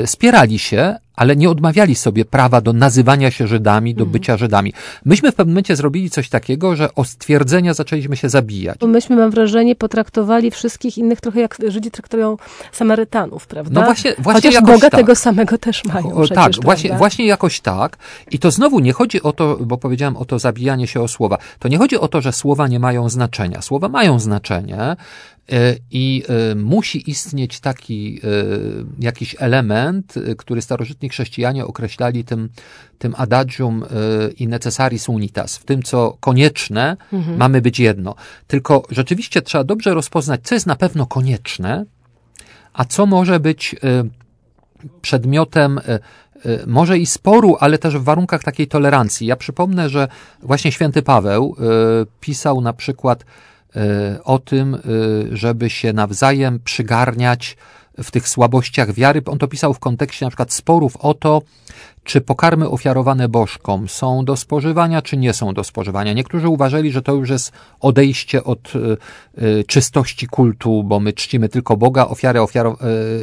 [0.06, 4.12] spierali się, ale nie odmawiali sobie prawa do nazywania się Żydami, do mhm.
[4.12, 4.74] bycia Żydami.
[5.06, 8.78] Myśmy w pewnym momencie zrobili coś takiego, że o stwierdzenia zaczęliśmy się zabijać.
[8.80, 12.38] Bo myśmy, mam wrażenie, potraktowali wszystkich innych trochę jak Żydzi traktują
[12.72, 13.80] Samarytanów, prawda?
[13.80, 15.00] No właśnie, właśnie Chociaż Boga tak.
[15.00, 17.98] tego samego też mają o, przecież, Tak, właśnie, właśnie jakoś tak.
[18.32, 21.38] I to znowu nie chodzi o to, bo powiedziałem o to zabijanie się o słowa.
[21.60, 23.62] To nie chodzi o to, że słowa nie mają znaczenia.
[23.62, 24.96] Słowa mają znaczenie, e,
[25.92, 28.28] i e, musi istnieć taki e,
[29.00, 32.50] jakiś element, który starożytni chrześcijanie określali tym,
[32.98, 33.84] tym adagium
[34.38, 35.58] i necessaris unitas.
[35.58, 37.38] W tym, co konieczne, mhm.
[37.38, 38.16] mamy być jedno.
[38.48, 41.86] Tylko rzeczywiście trzeba dobrze rozpoznać, co jest na pewno konieczne,
[42.74, 43.76] a co może być
[45.02, 45.80] przedmiotem
[46.68, 49.28] może i sporu, ale też w warunkach takiej tolerancji.
[49.28, 50.08] Ja przypomnę, że
[50.42, 51.56] właśnie święty Paweł
[52.20, 53.55] pisał na przykład E,
[54.24, 54.80] o tym, e,
[55.32, 57.58] żeby się nawzajem przygarniać
[58.04, 59.22] w tych słabościach wiary.
[59.26, 61.42] On to pisał w kontekście na przykład sporów o to,
[62.06, 66.14] czy pokarmy ofiarowane bożkom są do spożywania, czy nie są do spożywania.
[66.14, 71.78] Niektórzy uważali, że to już jest odejście od y, czystości kultu, bo my czcimy tylko
[71.78, 72.78] Boga, ofiary, ofiaro,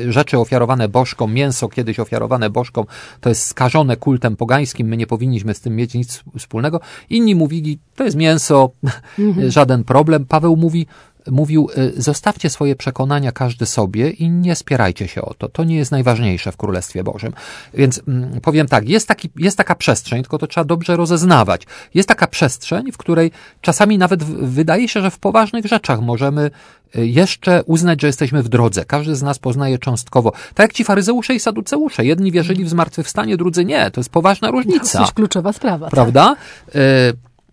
[0.07, 2.87] y, rzeczy ofiarowane bożkom, mięso kiedyś ofiarowane bożkom,
[3.21, 6.81] to jest skażone kultem pogańskim, my nie powinniśmy z tym mieć nic wspólnego.
[7.11, 8.71] Inni mówili, to jest mięso,
[9.19, 9.51] mhm.
[9.57, 10.25] żaden problem.
[10.25, 10.87] Paweł mówi,
[11.31, 15.49] mówił, zostawcie swoje przekonania każdy sobie i nie spierajcie się o to.
[15.49, 17.33] To nie jest najważniejsze w Królestwie Bożym.
[17.75, 21.67] Więc mm, powiem tak, jest, taki, jest taka przestrzeń, tylko to trzeba dobrze rozeznawać.
[21.95, 23.31] Jest taka przestrzeń, w której
[23.61, 26.51] czasami nawet wydaje się, że w poważnych rzeczach możemy
[26.97, 28.85] y, jeszcze uznać, że jesteśmy w drodze.
[28.85, 30.31] Każdy z nas poznaje cząstkowo.
[30.31, 32.05] Tak jak ci faryzeusze i saduceusze.
[32.05, 33.91] Jedni wierzyli w zmartwychwstanie, drudzy nie.
[33.91, 34.99] To jest poważna różnica.
[34.99, 35.91] To jest kluczowa sprawa.
[35.91, 36.37] Prawda?
[36.67, 36.77] Tak?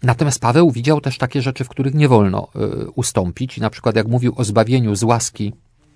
[0.03, 3.57] Natomiast Paweł widział też takie rzeczy, w których nie wolno y, ustąpić.
[3.57, 5.53] I na przykład jak mówił o zbawieniu z łaski,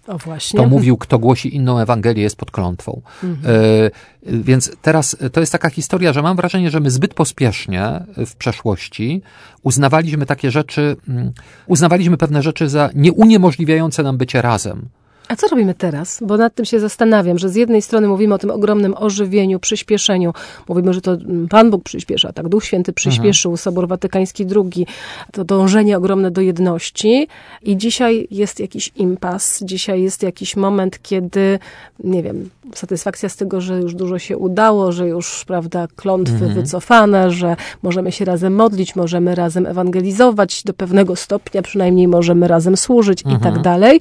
[0.07, 0.59] o właśnie.
[0.59, 3.01] to mówił, kto głosi inną Ewangelię jest pod klątwą.
[3.23, 3.55] Mhm.
[3.55, 3.91] Y,
[4.23, 9.21] więc teraz to jest taka historia, że mam wrażenie, że my zbyt pospiesznie w przeszłości
[9.63, 11.31] uznawaliśmy takie rzeczy, mm,
[11.67, 14.89] uznawaliśmy pewne rzeczy za nieuniemożliwiające nam bycie razem.
[15.27, 16.23] A co robimy teraz?
[16.25, 20.33] Bo nad tym się zastanawiam, że z jednej strony mówimy o tym ogromnym ożywieniu, przyspieszeniu.
[20.67, 21.17] Mówimy, że to
[21.49, 22.49] Pan Bóg przyspiesza, tak?
[22.49, 23.57] Duch Święty przyspieszył, mhm.
[23.57, 24.87] Sobor Watykański II,
[25.31, 27.27] to dążenie ogromne do jedności.
[27.63, 31.59] I dzisiaj jest jakiś impas, dzisiaj jest jakiś moment, kiedy,
[32.03, 36.53] nie wiem, satysfakcja z tego, że już dużo się udało, że już, prawda, klątwy mhm.
[36.53, 42.77] wycofane, że możemy się razem modlić, możemy razem ewangelizować do pewnego stopnia, przynajmniej możemy razem
[42.77, 43.35] służyć mhm.
[43.35, 43.63] i tak mhm.
[43.63, 43.99] dalej.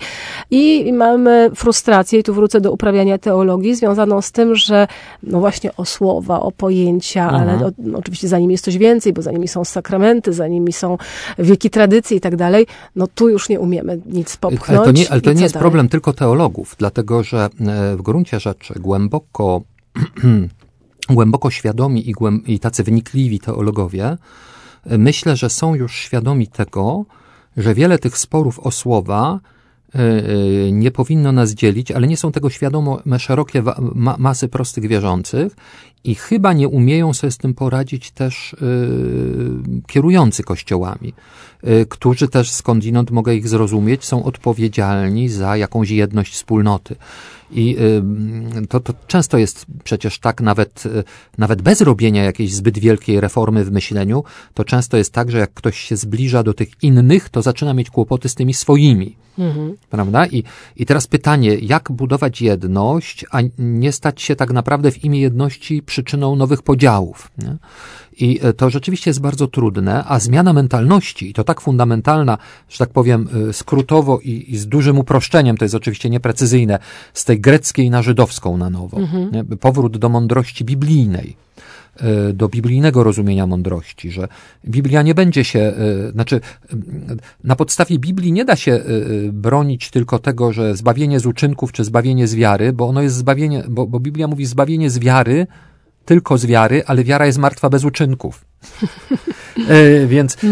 [0.51, 4.87] I mamy mamy frustrację, i tu wrócę do uprawiania teologii, związaną z tym, że
[5.23, 7.43] no właśnie o słowa, o pojęcia, mhm.
[7.43, 10.49] ale o, no oczywiście za nimi jest coś więcej, bo za nimi są sakramenty, za
[10.49, 10.99] nimi są
[11.39, 14.79] wieki tradycji i tak dalej, no tu już nie umiemy nic popchnąć.
[14.79, 15.63] Ale to nie, ale to nie jest dalej?
[15.63, 19.63] problem tylko teologów, dlatego że e, w gruncie rzeczy głęboko,
[21.11, 24.17] głęboko świadomi i, głęb, i tacy wynikliwi teologowie,
[24.87, 27.05] e, myślę, że są już świadomi tego,
[27.57, 29.62] że wiele tych sporów o słowa E, e,
[30.73, 33.63] nie powinno nas dzielić, ale nie są tego świadome szerokie
[34.19, 35.57] masy prostych wierzących
[36.05, 41.13] i chyba nie umieją sobie z tym poradzić też yy, kierujący kościołami,
[41.89, 46.97] którzy też skądinąd mogę ich zrozumieć, są odpowiedzialni za jakąś jedność wspólnoty.
[47.55, 47.77] I
[48.69, 50.85] to, to często jest przecież tak, nawet,
[51.39, 54.25] nawet bez robienia jakiejś zbyt wielkiej reformy w myśleniu,
[54.55, 57.91] to często jest tak, że jak ktoś się zbliża do tych innych, to zaczyna mieć
[57.91, 59.17] kłopoty z tymi swoimi.
[59.39, 59.77] Mhm.
[59.91, 60.27] Prawda?
[60.27, 60.45] I,
[60.77, 65.83] I teraz pytanie, jak budować jedność, a nie stać się tak naprawdę w imię jedności
[65.83, 67.31] przyczyną nowych podziałów.
[67.39, 67.57] Nie?
[68.19, 72.79] I e, to rzeczywiście jest bardzo trudne, a zmiana mentalności, i to tak fundamentalna, że
[72.79, 76.79] tak powiem e, skrótowo i, i z dużym uproszczeniem, to jest oczywiście nieprecyzyjne,
[77.15, 78.97] z tej greckiej na żydowską na nowo.
[78.97, 79.47] Mhm.
[79.59, 81.37] Powrót do mądrości biblijnej
[82.35, 84.29] do biblijnego rozumienia mądrości, że
[84.67, 85.73] Biblia nie będzie się,
[86.13, 86.41] znaczy
[87.45, 88.81] na podstawie Biblii nie da się
[89.33, 93.65] bronić tylko tego, że zbawienie z uczynków czy zbawienie z wiary, bo ono jest zbawienie,
[93.69, 95.47] bo, bo Biblia mówi zbawienie z wiary
[96.05, 98.45] tylko z wiary, ale wiara jest martwa bez uczynków.
[99.69, 100.49] e, więc e,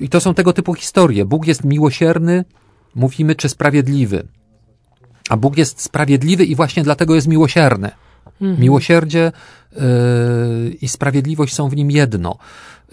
[0.00, 1.24] i to są tego typu historie.
[1.24, 2.44] Bóg jest miłosierny,
[2.94, 4.28] mówimy, czy sprawiedliwy.
[5.28, 7.90] A Bóg jest sprawiedliwy i właśnie dlatego jest miłosierny.
[8.40, 8.60] Mhm.
[8.60, 9.32] Miłosierdzie
[9.76, 9.80] e,
[10.82, 12.38] i sprawiedliwość są w nim jedno.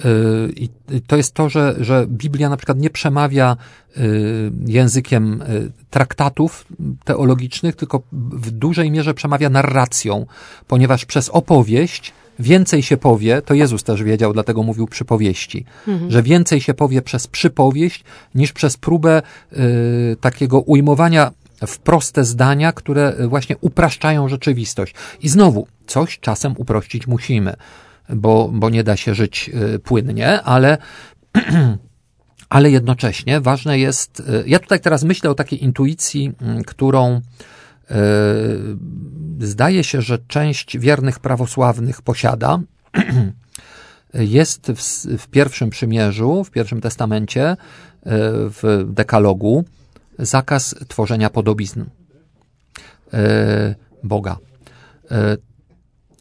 [0.05, 0.69] Y, I
[1.07, 3.57] to jest to, że, że Biblia na przykład nie przemawia
[3.97, 6.65] y, językiem y, traktatów
[7.03, 10.25] teologicznych, tylko w dużej mierze przemawia narracją,
[10.67, 16.11] ponieważ przez opowieść więcej się powie, to Jezus też wiedział, dlatego mówił przypowieści, mhm.
[16.11, 18.03] że więcej się powie przez przypowieść
[18.35, 19.21] niż przez próbę
[19.53, 21.31] y, takiego ujmowania
[21.67, 24.93] w proste zdania, które właśnie upraszczają rzeczywistość.
[25.21, 27.55] I znowu, coś czasem uprościć musimy
[28.09, 30.77] bo, bo nie da się żyć y, płynnie, ale
[32.49, 36.31] ale jednocześnie ważne jest, y, ja tutaj teraz myślę o takiej intuicji,
[36.67, 37.21] którą
[39.39, 42.59] zdaje się, że część wiernych prawosławnych posiada.
[44.13, 44.81] Jest w,
[45.17, 47.57] w pierwszym przymierzu, w pierwszym testamencie,
[48.05, 49.65] w dekalogu,
[50.19, 51.85] zakaz tworzenia podobizn
[54.03, 54.37] Boga.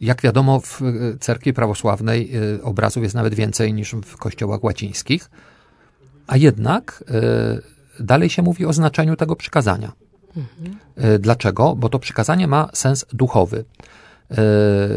[0.01, 0.85] Jak wiadomo, w e,
[1.21, 5.31] cerkwi prawosławnej e, obrazów jest nawet więcej niż w kościołach łacińskich,
[6.27, 9.93] a jednak e, dalej się mówi o znaczeniu tego przykazania.
[10.37, 10.79] Mhm.
[11.21, 11.77] Dlaczego?
[11.77, 13.65] Bo to przykazanie ma sens duchowy.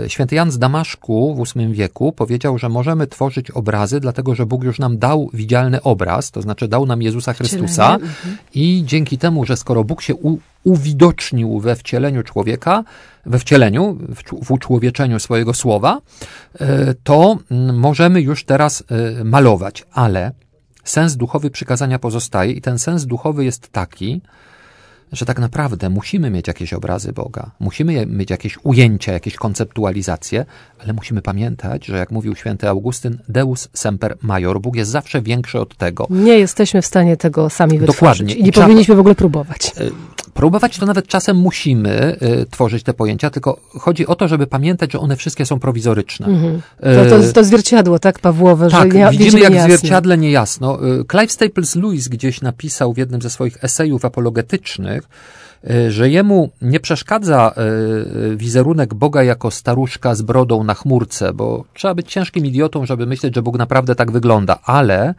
[0.08, 4.64] Święty Jan z Damaszku w VIII wieku powiedział, że możemy tworzyć obrazy, dlatego że Bóg
[4.64, 8.38] już nam dał widzialny obraz, to znaczy dał nam Jezusa Chrystusa mhm.
[8.56, 12.84] i dzięki temu, że skoro Bóg się u, uwidocznił we wcieleniu człowieka,
[13.26, 13.98] we wcieleniu,
[14.44, 16.02] w uczłowieczeniu swojego słowa,
[16.60, 17.38] e, to
[17.74, 18.84] możemy już teraz
[19.20, 20.32] e, malować, ale
[20.84, 24.22] sens duchowy przykazania pozostaje i ten sens duchowy jest taki,
[25.12, 30.46] że tak naprawdę musimy mieć jakieś obrazy Boga, musimy mieć jakieś ujęcia, jakieś konceptualizacje,
[30.84, 35.60] ale musimy pamiętać, że jak mówił święty Augustyn, Deus semper major, Bóg jest zawsze większy
[35.60, 36.08] od tego.
[36.10, 38.34] Nie jesteśmy w stanie tego sami wytworzyć Dokładnie.
[38.36, 39.72] i nie powinniśmy w ogóle próbować.
[40.34, 44.92] Próbować to nawet czasem musimy y, tworzyć te pojęcia, tylko chodzi o to, żeby pamiętać,
[44.92, 46.28] że one wszystkie są prowizoryczne.
[46.28, 46.62] Mhm.
[46.80, 49.78] To, to, to zwierciadło, tak, Pawłowe, tak, że nie, widzimy jak w niejasne.
[49.78, 50.88] zwierciadle niejasno.
[50.88, 54.99] Y, Clive Staples Lewis gdzieś napisał w jednym ze swoich esejów apologetycznych,
[55.70, 57.54] y, że jemu nie przeszkadza
[58.32, 63.06] y, wizerunek Boga jako staruszka z brodą na chmurce, bo trzeba być ciężkim idiotą, żeby
[63.06, 65.14] myśleć, że Bóg naprawdę tak wygląda, ale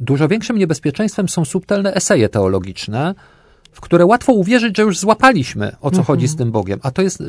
[0.00, 3.14] dużo większym niebezpieczeństwem są subtelne eseje teologiczne,
[3.72, 7.02] w które łatwo uwierzyć, że już złapaliśmy, o co chodzi z tym Bogiem, a to
[7.02, 7.22] jest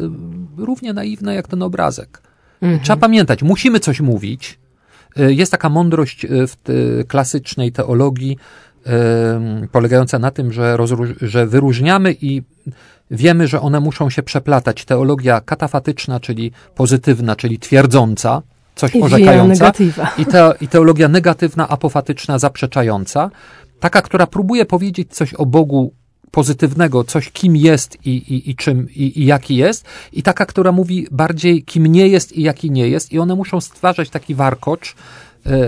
[0.58, 2.22] równie naiwne jak ten obrazek.
[2.84, 4.60] Trzeba pamiętać, musimy coś mówić.
[5.16, 6.56] Jest taka mądrość w
[7.08, 8.38] klasycznej teologii,
[9.72, 10.78] polegająca na tym, że,
[11.22, 12.42] że wyróżniamy i
[13.12, 14.86] wiemy, że one muszą się przeplatać.
[14.86, 18.42] Teologia katafatyczna, czyli pozytywna, czyli twierdząca,
[18.76, 19.72] coś I orzekająca,
[20.18, 23.32] i, te, i teologia negatywna, apofatyczna, zaprzeczająca,
[23.80, 25.94] taka, która próbuje powiedzieć coś o Bogu
[26.32, 30.72] pozytywnego, coś kim jest i, i, i czym i, i jaki jest, i taka, która
[30.72, 34.96] mówi bardziej kim nie jest i jaki nie jest, i one muszą stwarzać taki warkocz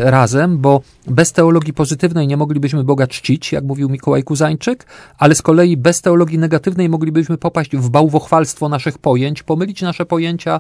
[0.04, 4.86] razem, bo bez teologii pozytywnej nie moglibyśmy Boga czcić, jak mówił Mikołaj Kuzańczyk,
[5.18, 10.60] ale z kolei bez teologii negatywnej moglibyśmy popaść w bałwochwalstwo naszych pojęć, pomylić nasze pojęcia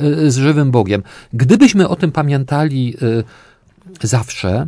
[0.00, 1.02] e, z żywym Bogiem.
[1.32, 2.96] Gdybyśmy o tym pamiętali
[4.02, 4.66] e, zawsze,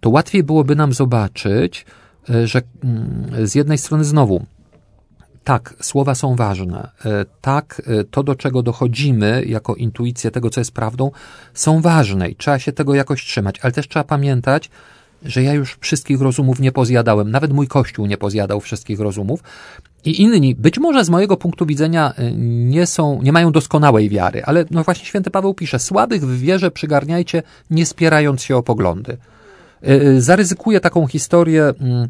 [0.00, 1.86] to łatwiej byłoby nam zobaczyć,
[2.30, 4.46] e, że mm, z jednej strony znowu,
[5.46, 6.90] tak, słowa są ważne.
[7.04, 11.10] E, Tak, e, to do czego dochodzimy jako intuicję tego, co jest prawdą,
[11.54, 14.70] są ważne i trzeba się tego jakoś trzymać, ale też trzeba pamiętać,
[15.22, 17.30] że ja już wszystkich rozumów nie pozjadałem.
[17.30, 19.42] Nawet mój kościół nie pozjadał wszystkich rozumów.
[20.04, 22.32] I inni, być może z mojego punktu widzenia, y,
[22.76, 26.70] nie są, nie mają doskonałej wiary, ale no właśnie święty Paweł pisze, słabych w wierze
[26.70, 29.16] przygarniajcie, nie spierając się o poglądy.
[29.82, 32.08] Y, y, Zaryzykuję taką historię, mm,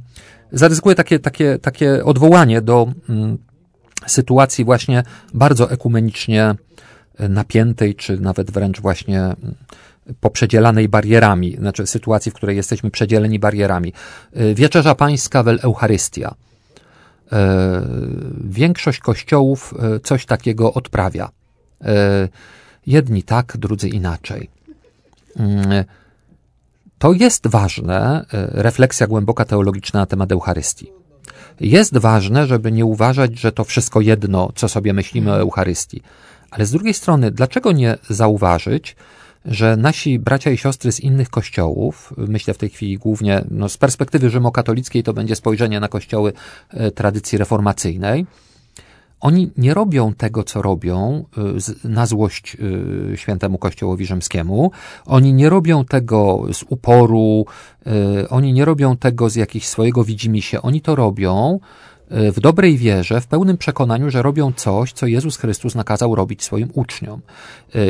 [0.53, 3.39] zaryzykuję takie, takie, takie odwołanie do mm,
[4.07, 5.03] sytuacji właśnie
[5.35, 6.55] bardzo ekumenicznie
[7.21, 9.37] y, napiętej, czy nawet wręcz właśnie mm,
[10.21, 13.93] poprzedzielanej barierami, znaczy sytuacji, w której jesteśmy przedzieleni barierami.
[14.55, 16.35] Wieczerza Pańska wel Eucharystia.
[17.33, 17.83] E,
[18.45, 21.29] Większość kościołów e, coś takiego odprawia.
[21.85, 22.29] E,
[22.87, 24.51] Jedni tak, drudzy inaczej.
[26.99, 30.93] To jest ważne, e, refleksja głęboka teologiczna na temat Eucharystii.
[31.61, 36.03] Jest ważne, żeby nie uważać, że to wszystko jedno, co sobie myślimy o Eucharystii.
[36.51, 38.97] Ale z drugiej strony, dlaczego nie zauważyć,
[39.45, 43.77] że nasi bracia i siostry z innych kościołów, myślę w tej chwili głównie no, z
[43.77, 46.33] perspektywy rzymokatolickiej, to będzie spojrzenie na kościoły
[46.71, 48.27] e, tradycji reformacyjnej,
[49.21, 51.25] oni nie robią tego, co robią
[51.85, 52.57] y, na złość
[53.13, 54.71] y, świętemu Kościołowi Rzymskiemu.
[55.07, 57.45] Oni nie robią tego z uporu,
[58.23, 60.63] y, oni nie robią tego z jakiegoś swojego widzimisię.
[60.63, 61.61] Oni to robią
[62.11, 66.69] w dobrej wierze, w pełnym przekonaniu, że robią coś, co Jezus Chrystus nakazał robić swoim
[66.73, 67.21] uczniom.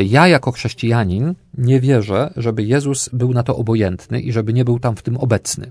[0.04, 4.78] Ja jako chrześcijanin nie wierzę, żeby Jezus był na to obojętny i żeby nie był
[4.78, 5.70] tam w tym obecny.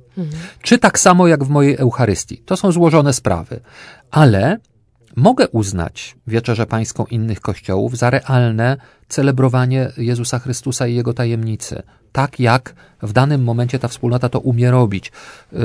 [0.62, 2.38] Czy tak samo jak w mojej Eucharystii.
[2.38, 3.60] To są złożone sprawy.
[4.12, 4.60] Ale
[5.16, 11.84] mogę uznać Wieczerzę Pańską innych kościołów za realne celebrowanie Jezusa Chrystusa i Jego tajemnicy.
[12.12, 15.12] Tak jak w danym momencie ta wspólnota to umie robić.
[15.54, 15.60] Yy,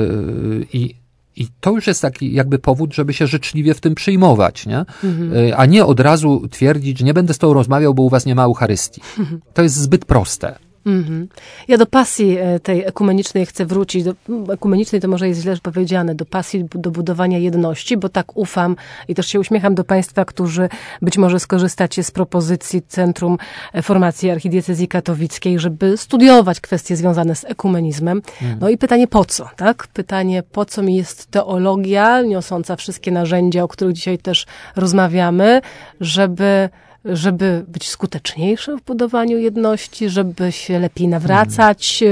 [0.73, 0.95] I,
[1.35, 4.85] i to już jest taki jakby powód, żeby się życzliwie w tym przyjmować, nie?
[5.03, 8.25] Yy, a nie od razu twierdzić, że nie będę z tobą rozmawiał, bo u was
[8.25, 9.01] nie ma Eucharystii.
[9.53, 10.70] To jest zbyt proste.
[10.85, 11.27] Mhm.
[11.67, 14.03] Ja do pasji e, tej ekumenicznej chcę wrócić.
[14.03, 14.13] Do,
[14.53, 18.75] ekumenicznej to może jest źle powiedziane, do pasji, do budowania jedności, bo tak ufam
[19.07, 20.69] i też się uśmiecham do Państwa, którzy
[21.01, 23.37] być może skorzystacie z propozycji Centrum
[23.81, 28.21] Formacji Archidiecezji Katowickiej, żeby studiować kwestie związane z ekumenizmem.
[28.59, 29.87] No i pytanie po co, tak?
[29.87, 35.61] Pytanie po co mi jest teologia, niosąca wszystkie narzędzia, o których dzisiaj też rozmawiamy,
[35.99, 36.69] żeby
[37.05, 42.03] żeby być skuteczniejszym w budowaniu jedności, żeby się lepiej nawracać.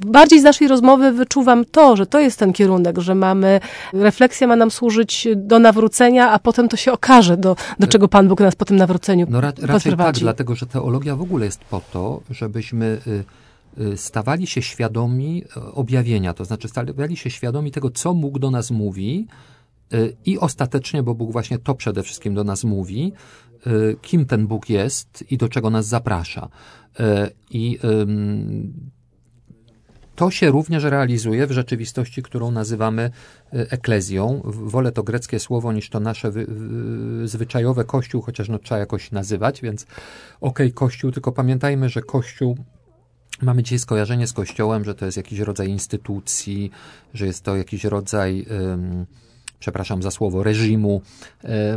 [0.00, 3.60] Bardziej z naszej rozmowy wyczuwam to, że to jest ten kierunek, że mamy,
[3.92, 8.28] refleksja ma nam służyć do nawrócenia, a potem to się okaże, do, do czego Pan
[8.28, 11.60] Bóg nas po tym nawróceniu No ra, raczej tak, dlatego że teologia w ogóle jest
[11.60, 17.70] po to, żebyśmy y, y, stawali się świadomi e, objawienia, to znaczy stawali się świadomi
[17.70, 19.26] tego, co Bóg do nas mówi
[19.94, 23.12] y, i ostatecznie, bo Bóg właśnie to przede wszystkim do nas mówi,
[23.54, 23.55] y,
[24.02, 26.48] kim ten Bóg jest i do czego nas zaprasza.
[27.00, 27.04] Y,
[27.50, 27.78] I
[30.16, 33.10] to się również realizuje w rzeczywistości, którą nazywamy
[33.52, 34.42] eklezją.
[34.44, 36.46] Wolę to greckie słowo niż to nasze wy,
[37.24, 42.56] zwyczajowe kościół, chociaż no trzeba jakoś nazywać, więc okej, okay, kościół, tylko pamiętajmy, że kościół
[43.42, 46.70] Mamy dzisiaj skojarzenie z Kościołem, że to jest jakiś rodzaj instytucji,
[47.14, 48.46] że jest to jakiś rodzaj,
[49.58, 51.02] przepraszam za słowo, reżimu,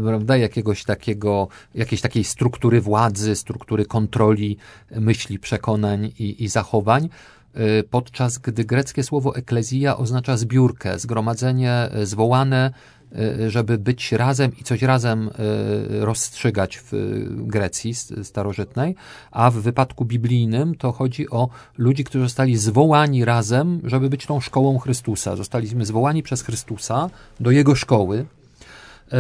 [0.06, 4.58] prawda, jakiegoś takiego, jakiejś takiej struktury władzy, struktury kontroli
[4.92, 7.10] myśli, przekonań i, i zachowań
[7.54, 12.99] e, podczas gdy greckie słowo eklezja oznacza zbiórkę, zgromadzenie e, zwołane Y,
[13.48, 16.92] żeby być razem i coś razem y, rozstrzygać w
[17.48, 17.94] Grecji
[18.24, 18.96] starożytnej,
[19.32, 24.40] a w wypadku biblijnym to chodzi o ludzi, którzy zostali zwołani razem, żeby być tą
[24.40, 25.36] szkołą Chrystusa.
[25.36, 29.16] Zostaliśmy zwołani przez Chrystusa do Jego szkoły, y,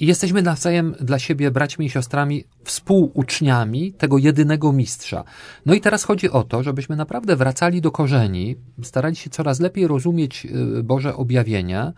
[0.00, 5.24] i jesteśmy nawzajem dla siebie braćmi i siostrami, współuczniami tego jedynego mistrza.
[5.66, 9.86] No i teraz chodzi o to, żebyśmy naprawdę wracali do korzeni, starali się coraz lepiej
[9.86, 10.46] rozumieć
[10.82, 11.92] Boże objawienia,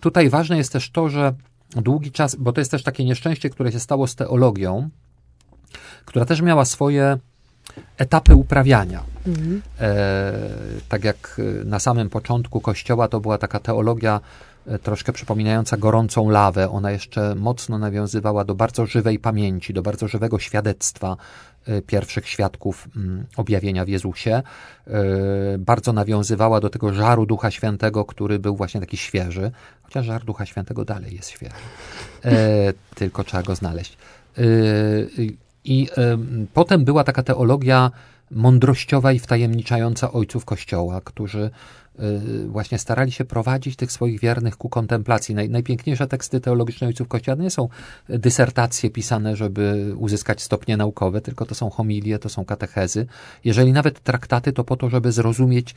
[0.00, 1.34] tutaj ważne jest też to, że
[1.70, 4.88] długi czas, bo to jest też takie nieszczęście, które się stało z teologią,
[6.04, 7.18] która też miała swoje
[7.98, 9.02] etapy uprawiania.
[9.26, 9.62] Mhm.
[9.80, 10.32] E,
[10.88, 14.20] tak jak na samym początku Kościoła to była taka teologia
[14.66, 16.70] e, troszkę przypominająca gorącą lawę.
[16.70, 21.16] Ona jeszcze mocno nawiązywała do bardzo żywej pamięci, do bardzo żywego świadectwa
[21.86, 24.42] pierwszych świadków mm, objawienia w Jezusie.
[24.86, 24.92] Y,
[25.58, 29.50] bardzo nawiązywała do tego żaru Ducha Świętego, który był właśnie taki świeży,
[29.82, 31.54] chociaż żar Ducha Świętego dalej jest świeży.
[32.24, 33.96] E, tylko trzeba go znaleźć.
[34.38, 35.88] Y, I
[36.54, 37.90] potem była taka teologia
[38.30, 41.50] mądrościowa i wtajemniczająca ojców Kościoła, którzy
[42.46, 45.34] właśnie starali się prowadzić tych swoich wiernych ku kontemplacji.
[45.34, 47.68] Naj, najpiękniejsze teksty teologiczne ojców Kościoła nie są
[48.08, 53.06] dysertacje pisane, żeby uzyskać stopnie naukowe, tylko to są homilie, to są katechezy.
[53.44, 55.74] Jeżeli nawet traktaty, to po to, żeby zrozumieć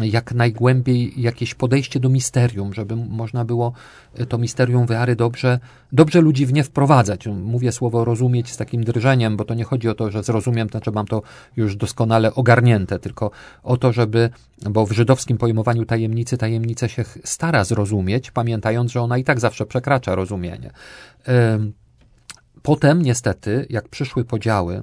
[0.00, 3.72] jak najgłębiej jakieś podejście do misterium, żeby można było
[4.28, 5.60] to misterium wiary dobrze,
[5.92, 7.26] dobrze ludzi w nie wprowadzać.
[7.26, 10.78] Mówię słowo rozumieć z takim drżeniem, bo to nie chodzi o to, że zrozumiem, to
[10.78, 11.22] znaczy mam to
[11.56, 13.30] już doskonale ogarnięte, tylko
[13.62, 14.30] o to, żeby,
[14.70, 19.66] bo w żydowskim pojmowaniu tajemnicy tajemnicę się stara zrozumieć, pamiętając, że ona i tak zawsze
[19.66, 20.70] przekracza rozumienie.
[22.62, 24.82] Potem niestety, jak przyszły podziały,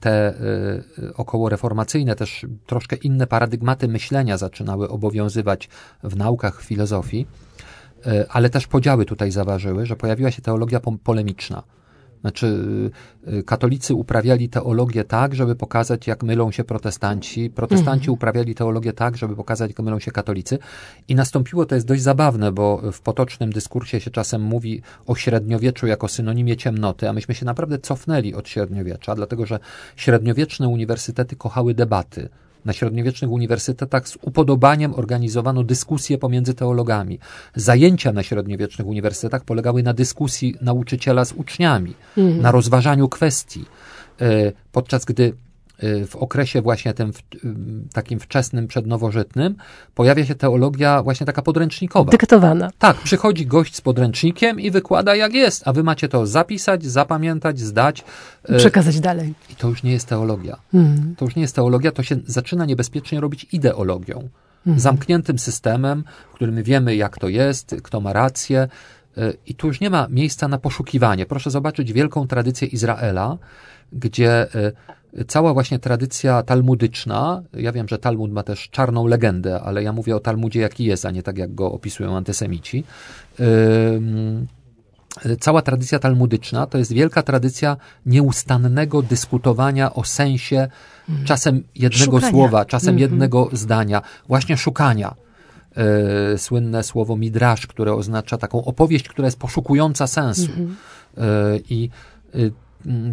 [0.00, 0.34] te
[0.98, 5.68] y, około reformacyjne, też troszkę inne paradygmaty myślenia zaczynały obowiązywać
[6.02, 7.26] w naukach filozofii,
[8.06, 11.62] y, ale też podziały tutaj zaważyły, że pojawiła się teologia polemiczna.
[12.24, 12.90] Znaczy,
[13.28, 17.50] y, katolicy uprawiali teologię tak, żeby pokazać, jak mylą się protestanci.
[17.50, 18.12] Protestanci mhm.
[18.12, 20.58] uprawiali teologię tak, żeby pokazać, jak mylą się katolicy.
[21.08, 25.86] I nastąpiło, to jest dość zabawne, bo w potocznym dyskursie się czasem mówi o średniowieczu
[25.86, 29.58] jako synonimie ciemnoty, a myśmy się naprawdę cofnęli od średniowiecza, dlatego że
[29.96, 32.28] średniowieczne uniwersytety kochały debaty
[32.64, 37.18] na średniowiecznych uniwersytetach z upodobaniem organizowano dyskusje pomiędzy teologami.
[37.54, 42.42] Zajęcia na średniowiecznych uniwersytetach polegały na dyskusji nauczyciela z uczniami, mhm.
[42.42, 43.64] na rozważaniu kwestii.
[44.20, 45.32] E, podczas gdy
[46.06, 47.48] w okresie właśnie tym y,
[47.92, 49.56] takim wczesnym, przednowożytnym,
[49.94, 52.10] pojawia się teologia właśnie taka podręcznikowa.
[52.10, 52.70] Dyktowana.
[52.78, 57.60] Tak, przychodzi gość z podręcznikiem i wykłada jak jest, a wy macie to zapisać, zapamiętać,
[57.60, 58.04] zdać.
[58.50, 59.34] Y, Przekazać dalej.
[59.50, 60.56] I to już nie jest teologia.
[60.74, 61.14] Mhm.
[61.16, 64.28] To już nie jest teologia, to się zaczyna niebezpiecznie robić ideologią.
[64.58, 64.80] Mhm.
[64.80, 68.68] Zamkniętym systemem, w którym wiemy jak to jest, kto ma rację,
[69.46, 71.26] i tu już nie ma miejsca na poszukiwanie.
[71.26, 73.38] Proszę zobaczyć wielką tradycję Izraela,
[73.92, 74.46] gdzie
[75.28, 80.16] cała właśnie tradycja talmudyczna, ja wiem, że Talmud ma też czarną legendę, ale ja mówię
[80.16, 82.84] o Talmudzie jaki jest, a nie tak jak go opisują antysemici.
[85.40, 90.68] Cała tradycja talmudyczna to jest wielka tradycja nieustannego dyskutowania o sensie,
[91.08, 91.26] mhm.
[91.26, 92.30] czasem jednego szukania.
[92.30, 93.00] słowa, czasem mm -hmm.
[93.00, 95.14] jednego zdania, właśnie szukania.
[95.76, 100.52] E, słynne słowo midrash, które oznacza taką opowieść, która jest poszukująca sensu.
[100.56, 101.60] Mm -hmm.
[101.70, 101.90] I
[102.34, 102.52] y,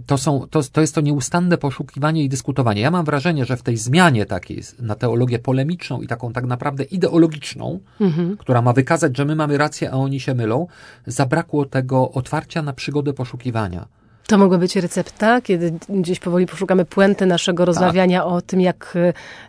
[0.06, 2.82] to, są, to, to jest to nieustanne poszukiwanie i dyskutowanie.
[2.82, 6.84] Ja mam wrażenie, że w tej zmianie takiej na teologię polemiczną i taką tak naprawdę
[6.84, 8.38] ideologiczną, mhm.
[8.38, 10.68] która ma wykazać, że my mamy rację, a oni się mylą,
[11.08, 14.01] zabrakło tego otwarcia na przygodę poszukiwania.
[14.32, 18.28] To mogła być recepta, kiedy gdzieś powoli poszukamy puenty naszego rozmawiania tak.
[18.28, 18.94] o tym, jak,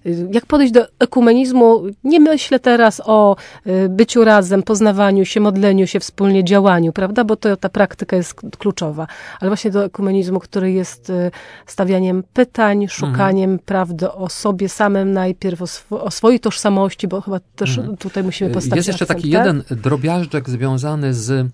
[0.06, 1.82] y, jak podejść do ekumenizmu.
[2.04, 7.24] Nie myślę teraz o y, byciu razem, poznawaniu się, modleniu się, wspólnie działaniu, prawda?
[7.24, 9.06] Bo to ta praktyka jest kluczowa.
[9.40, 11.30] Ale właśnie do ekumenizmu, który jest y,
[11.66, 13.66] stawianiem pytań, szukaniem mhm.
[13.66, 17.96] prawdy o sobie samym najpierw, o, sw o, swojej tożsamości, bo chyba też mhm.
[17.96, 19.46] tutaj musimy postawić Jest jeszcze akcent, taki tak?
[19.46, 21.48] jeden drobiażdżek związany z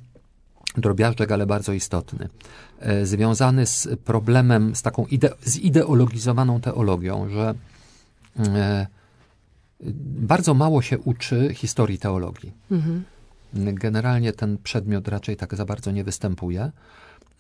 [0.77, 2.29] drobiażdżek, ale bardzo istotny,
[2.81, 7.55] e, związany z problemem, z taką ide zideologizowaną teologią, że
[8.39, 8.87] e,
[10.21, 12.53] bardzo mało się uczy historii teologii.
[12.71, 13.05] Mhm.
[13.55, 16.73] Generalnie ten przedmiot raczej tak za bardzo nie występuje.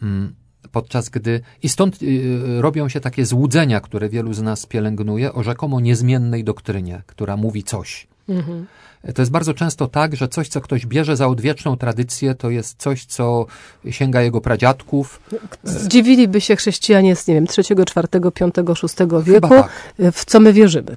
[0.02, 0.34] Mm,
[0.72, 5.42] podczas gdy, i stąd y, robią się takie złudzenia, które wielu z nas pielęgnuje, o
[5.42, 8.06] rzekomo niezmiennej doktrynie, która mówi coś.
[8.28, 8.66] Mhm.
[9.14, 12.78] To jest bardzo często tak, że coś, co ktoś bierze za odwieczną tradycję, to jest
[12.78, 13.46] coś, co
[13.90, 15.20] sięga jego pradziadków.
[15.64, 19.70] Zdziwiliby się chrześcijanie z, nie wiem, trzeciego, czwartego, piątego, szóstego wieku, tak.
[20.12, 20.96] w co my wierzymy.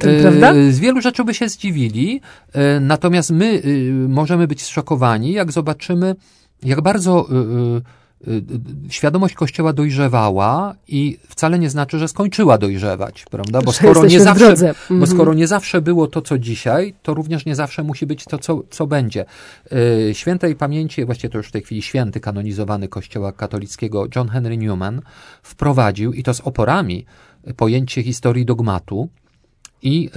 [0.00, 0.52] E, prawda?
[0.70, 2.20] Z wielu rzeczy by się zdziwili,
[2.52, 3.62] e, natomiast my
[4.08, 6.14] możemy być zszokowani, jak zobaczymy,
[6.62, 7.28] jak bardzo
[8.88, 13.62] świadomość Kościoła dojrzewała i wcale nie znaczy, że skończyła dojrzewać, prawda?
[13.62, 15.06] Bo skoro, nie zawsze, bo mhm.
[15.06, 18.62] skoro nie zawsze było to, co dzisiaj, to również nie zawsze musi być to, co,
[18.70, 19.24] co będzie.
[20.10, 24.56] Y, świętej pamięci, właściwie to już w tej chwili święty kanonizowany Kościoła katolickiego John Henry
[24.56, 25.02] Newman
[25.42, 27.06] wprowadził, i to z oporami,
[27.56, 29.08] pojęcie historii dogmatu,
[29.82, 30.10] i,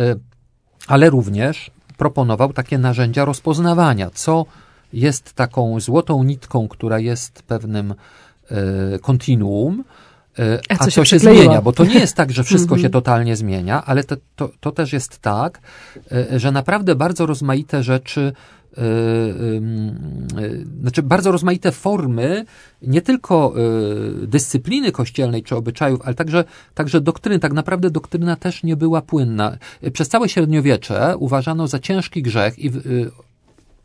[0.88, 4.46] ale również proponował takie narzędzia rozpoznawania, co
[4.94, 7.94] jest taką złotą nitką, która jest pewnym
[8.52, 9.84] e, kontinuum,
[10.40, 12.92] e, a, co, się, się zmienia, bo to nie jest tak, że wszystko się mhm.
[12.92, 15.62] totalnie zmienia, ale to, to, to też jest tak,
[16.12, 18.34] e, że naprawdę bardzo rozmaite rzeczy
[20.82, 22.46] znaczy bardzo rozmaite formy
[22.82, 23.54] nie tylko
[24.28, 27.40] dyscypliny kościelnej czy obyczajów, ale także, także doktryny.
[27.40, 29.58] Tak naprawdę doktryna też nie była płynna.
[29.94, 32.72] Przez całe średniowiecze uważano za ciężki grzech i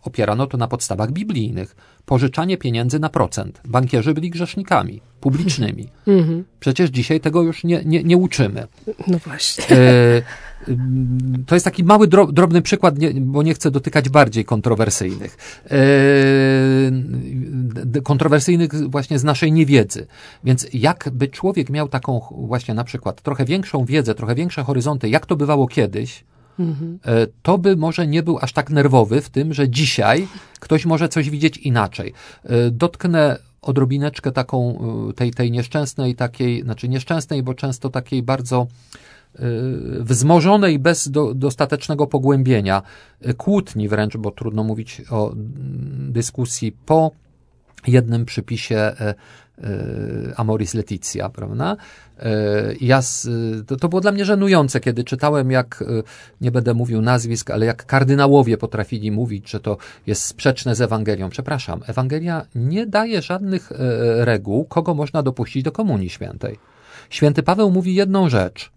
[0.05, 1.77] opierano to na podstawach biblijnych.
[2.07, 3.61] Pożyczanie pieniędzy na procent.
[3.65, 5.89] Bankierzy byli grzesznikami publicznymi.
[6.07, 6.45] Mhm.
[6.61, 8.67] Przecież dzisiaj tego już nie, nie, nie uczymy.
[9.07, 9.77] No właśnie.
[9.77, 10.23] E,
[11.47, 15.37] to jest taki mały, drobny przykład, bo nie chcę dotykać bardziej kontrowersyjnych.
[15.71, 15.77] E,
[18.03, 20.07] kontrowersyjnych właśnie z naszej niewiedzy.
[20.45, 25.27] Więc jakby człowiek miał taką właśnie na przykład trochę większą wiedzę, trochę większe horyzonty, jak
[25.27, 26.25] to bywało kiedyś,
[26.59, 26.99] Mhm.
[27.43, 30.29] To by może nie był aż tak nerwowy w tym, że dzisiaj
[30.61, 32.13] ktoś może coś widzieć inaczej.
[32.45, 34.79] E, dotknę odrobineczkę taką
[35.11, 38.67] e, tej, tej nieszczęsnej, takiej, znaczy nieszczęsnej, bo często takiej bardzo
[40.01, 42.83] wzmożonej bez do, dostatecznego pogłębienia,
[43.37, 45.33] kłótni wręcz, bo trudno mówić o
[46.09, 47.11] dyskusji po
[47.87, 48.93] jednym przypisie
[50.37, 51.77] Amoris Leticia, prawda?
[52.19, 53.01] E, ja,
[53.67, 56.03] to, to było dla mnie żenujące, kiedy czytałem, jak, e,
[56.41, 59.77] nie będę mówił nazwisk, ale jak kardynałowie potrafili mówić, że to
[60.07, 61.31] jest sprzeczne z Ewangelią.
[61.31, 63.77] Przepraszam, Ewangelia nie daje żadnych e,
[64.25, 66.59] reguł, kogo można dopuścić do Komunii Świętej.
[67.11, 68.74] Święty Paweł mówi jedną rzecz.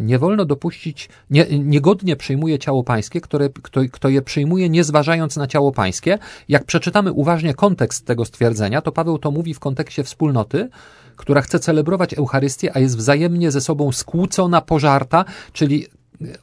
[0.00, 5.36] Nie wolno dopuścić, nie, niegodnie przyjmuje ciało pańskie, które, kto, kto je przyjmuje, nie zważając
[5.36, 6.18] na ciało pańskie.
[6.48, 10.68] Jak przeczytamy uważnie kontekst tego stwierdzenia, to Paweł to mówi w kontekście wspólnoty,
[11.16, 15.86] która chce celebrować Eucharystię, a jest wzajemnie ze sobą skłócona, pożarta, czyli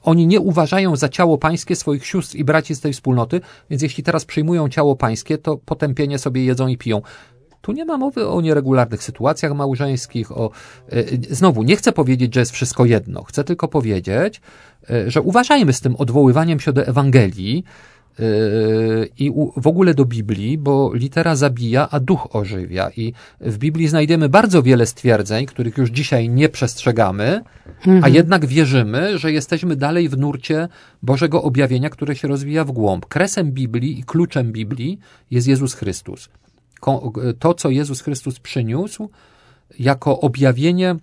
[0.03, 4.03] oni nie uważają za ciało pańskie swoich sióstr i braci z tej wspólnoty, więc jeśli
[4.03, 7.01] teraz przyjmują ciało pańskie, to potępienie sobie jedzą i piją.
[7.62, 10.51] Tu nie ma mowy o nieregularnych sytuacjach małżeńskich, o...
[10.89, 11.03] E,
[11.36, 13.24] znowu, nie chcę powiedzieć, że jest wszystko jedno.
[13.24, 14.41] Chcę tylko powiedzieć,
[14.89, 17.64] e, że uważajmy z tym odwoływaniem się do Ewangelii,
[19.18, 22.89] i w ogóle do Biblii, bo litera zabija, a duch ożywia.
[22.97, 27.41] I w Biblii znajdziemy bardzo wiele stwierdzeń, których już dzisiaj nie przestrzegamy,
[27.78, 28.03] mhm.
[28.03, 30.68] a jednak wierzymy, że jesteśmy dalej w nurcie
[31.03, 33.05] Bożego objawienia, które się rozwija w głąb.
[33.05, 34.99] Kresem Biblii i kluczem Biblii
[35.32, 36.30] jest Jezus Chrystus.
[37.39, 39.09] To, co Jezus Chrystus przyniósł,
[39.80, 40.95] jako objawienie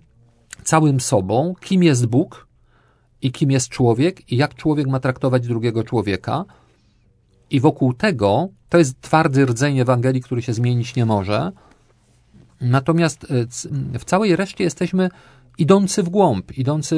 [0.63, 2.47] całym sobą, kim jest Bóg
[3.21, 6.45] i kim jest człowiek i jak człowiek ma traktować drugiego człowieka,
[7.49, 11.51] i wokół tego, to jest twardy rdzeń Ewangelii, który się zmienić nie może.
[12.61, 13.23] Natomiast
[13.93, 15.09] e, w całej reszcie jesteśmy
[15.57, 16.95] idący w głąb, idący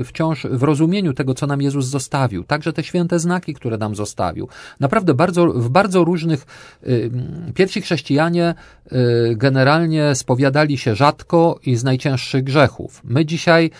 [0.00, 2.44] y, wciąż w rozumieniu tego, co nam Jezus zostawił.
[2.44, 4.48] Także te święte znaki, które nam zostawił.
[4.80, 6.46] Naprawdę bardzo, w bardzo różnych,
[6.86, 7.10] y,
[7.54, 8.54] pierwsi chrześcijanie
[8.92, 13.00] y, generalnie spowiadali się rzadko i z najcięższych grzechów.
[13.04, 13.70] My dzisiaj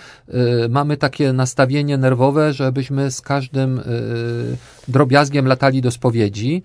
[0.69, 3.81] mamy takie nastawienie nerwowe, żebyśmy z każdym
[4.89, 6.63] drobiazgiem latali do spowiedzi,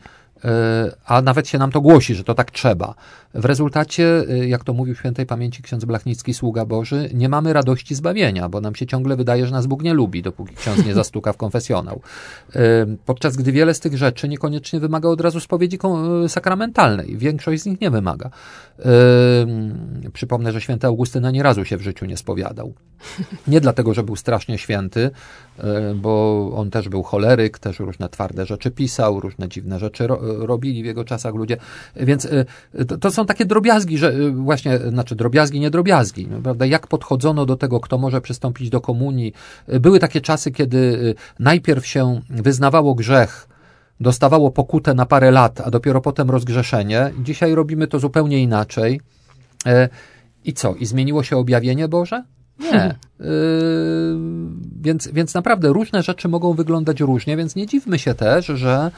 [1.06, 2.96] a nawet się nam to głosi, że to tak trzeba.
[3.34, 7.96] W rezultacie, y, jak to mówił świętej pamięci ksiądz Blachnicki, sługa Boży, nie mamy radości
[7.96, 11.34] zbawienia, bo nam się ciągle wydaje, że nas Bóg nie lubi, dopóki ksiądz nie zastuka
[11.34, 12.02] w konfesjonał.
[12.56, 12.60] Y,
[13.06, 15.80] podczas gdy wiele z tych rzeczy niekoniecznie wymaga od razu spowiedzi
[16.28, 17.18] sakramentalnej.
[17.18, 18.30] Większość z nich nie wymaga.
[20.14, 22.74] Przypomnę, że święty Augustyna nie razu się w życiu nie spowiadał.
[23.48, 25.12] Nie dlatego, że był strasznie święty,
[25.96, 30.08] bo on też był choleryk, też różne twarde rzeczy pisał, różne dziwne rzeczy
[30.38, 31.58] robili w jego czasach ludzie.
[31.96, 32.28] Więc
[32.88, 36.66] to, to są takie drobiazgi, że właśnie, znaczy drobiazgi, nie drobiazgi, no, prawda?
[36.66, 39.34] Jak podchodzono do tego, kto może przystąpić do komunii.
[39.68, 43.48] Były takie czasy, kiedy najpierw się wyznawało grzech,
[44.00, 47.12] dostawało pokutę na parę lat, a dopiero potem rozgrzeszenie.
[47.24, 49.02] Dzisiaj robimy to zupełnie inaczej.
[50.46, 50.76] I co?
[50.76, 52.24] I zmieniło się objawienie Boże?
[52.60, 52.96] Nie.
[53.20, 53.26] Yy,
[54.86, 58.92] więc, więc naprawdę różne rzeczy mogą wyglądać różnie, więc nie dziwmy się też, że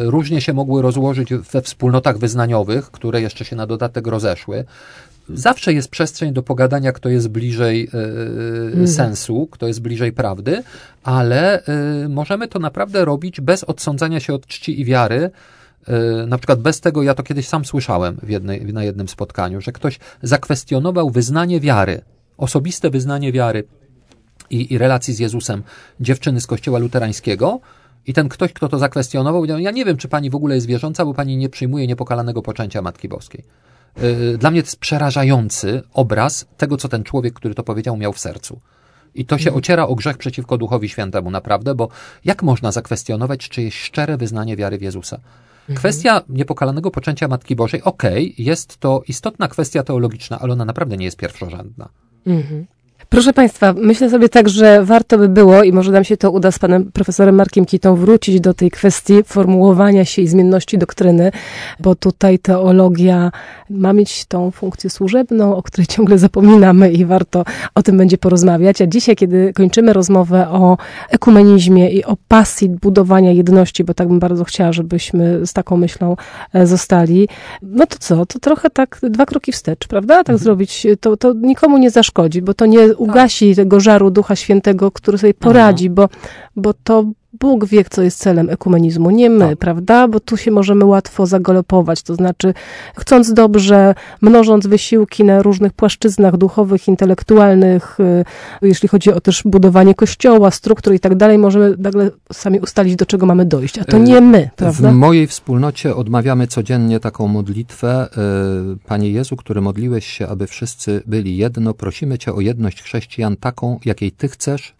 [0.00, 4.64] różnie się mogły rozłożyć we wspólnotach wyznaniowych, które jeszcze się na dodatek rozeszły.
[5.28, 7.90] Zawsze jest przestrzeń do pogadania, kto jest bliżej
[8.76, 10.62] yy, sensu, kto jest bliżej prawdy,
[11.02, 11.62] ale
[12.08, 15.30] możemy to naprawdę robić bez odsądzania się od czci i wiary,
[16.26, 19.98] na przykład bez tego, ja to kiedyś sam słyszałem jednej, na jednym spotkaniu, że ktoś
[20.22, 22.00] zakwestionował wyznanie wiary
[22.36, 23.64] osobiste wyznanie wiary
[24.50, 25.62] i, i relacji z Jezusem
[26.00, 27.60] dziewczyny z kościoła luterańskiego,
[28.06, 30.66] i ten ktoś, kto to zakwestionował, powiedział, ja nie wiem, czy pani w ogóle jest
[30.66, 33.44] wierząca, bo pani nie przyjmuje niepokalanego poczęcia Matki Boskiej.
[34.02, 38.12] Y, dla mnie to jest przerażający obraz tego, co ten człowiek, który to powiedział, miał
[38.12, 38.60] w sercu.
[39.14, 39.58] I to się mhm.
[39.58, 41.88] ociera o grzech przeciwko Duchowi Świętemu, naprawdę, bo
[42.24, 45.16] jak można zakwestionować czyjeś szczere wyznanie wiary w Jezusa?
[45.16, 45.78] Mhm.
[45.78, 50.96] Kwestia niepokalanego poczęcia Matki Bożej, okej, okay, jest to istotna kwestia teologiczna, ale ona naprawdę
[50.96, 51.88] nie jest pierwszorzędna.
[52.26, 52.66] Mhm.
[53.08, 56.50] Proszę Państwa, myślę sobie tak, że warto by było i może nam się to uda
[56.50, 61.30] z panem profesorem Markiem Kitą wrócić do tej kwestii formułowania się i zmienności doktryny,
[61.80, 63.32] bo tutaj teologia
[63.70, 67.44] ma mieć tą funkcję służebną, o której ciągle zapominamy i warto
[67.74, 68.82] o tym będzie porozmawiać.
[68.82, 70.78] A dzisiaj, kiedy kończymy rozmowę o
[71.10, 76.16] ekumenizmie i o pasji budowania jedności, bo tak bym bardzo chciała, żebyśmy z taką myślą
[76.52, 77.28] e, zostali,
[77.62, 78.26] no to co?
[78.26, 80.14] To trochę tak dwa kroki wstecz, prawda?
[80.14, 80.38] Tak mhm.
[80.38, 85.18] zrobić, to, to nikomu nie zaszkodzi, bo to nie ugasi tego żaru Ducha Świętego, który
[85.18, 86.08] sobie poradzi, bo,
[86.56, 87.04] bo to
[87.40, 89.58] Bóg wie, co jest celem ekumenizmu, nie my, tak.
[89.58, 90.08] prawda?
[90.08, 92.54] Bo tu się możemy łatwo zagalopować, to znaczy
[92.96, 98.24] chcąc dobrze, mnożąc wysiłki na różnych płaszczyznach duchowych, intelektualnych, y,
[98.62, 103.06] jeśli chodzi o też budowanie kościoła, struktur i tak dalej, możemy nagle sami ustalić, do
[103.06, 104.90] czego mamy dojść, a to nie my, prawda?
[104.90, 108.08] W mojej wspólnocie odmawiamy codziennie taką modlitwę.
[108.74, 113.36] Y, Panie Jezu, który modliłeś się, aby wszyscy byli jedno, prosimy Cię o jedność chrześcijan
[113.36, 114.74] taką, jakiej Ty chcesz,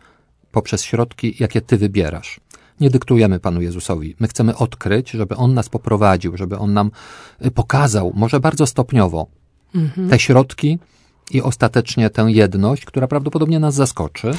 [0.53, 2.41] poprzez środki, jakie Ty wybierasz
[2.81, 4.17] nie dyktujemy Panu Jezusowi.
[4.21, 6.91] My chcemy odkryć, żeby On nas poprowadził, żeby On nam
[7.47, 9.27] y, pokazał, może bardzo stopniowo,
[9.75, 10.09] mhm.
[10.09, 10.79] te środki
[11.31, 14.31] i ostatecznie tę jedność, która prawdopodobnie nas zaskoczy.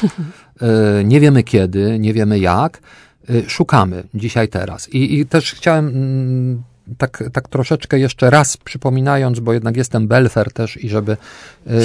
[1.02, 2.82] Y, nie wiemy kiedy, nie wiemy jak.
[3.30, 4.90] Y, szukamy dzisiaj, teraz.
[4.90, 6.64] I, i też chciałem mm,
[6.98, 11.18] tak, tak troszeczkę jeszcze raz przypominając, bo jednak jestem belfer też i żeby...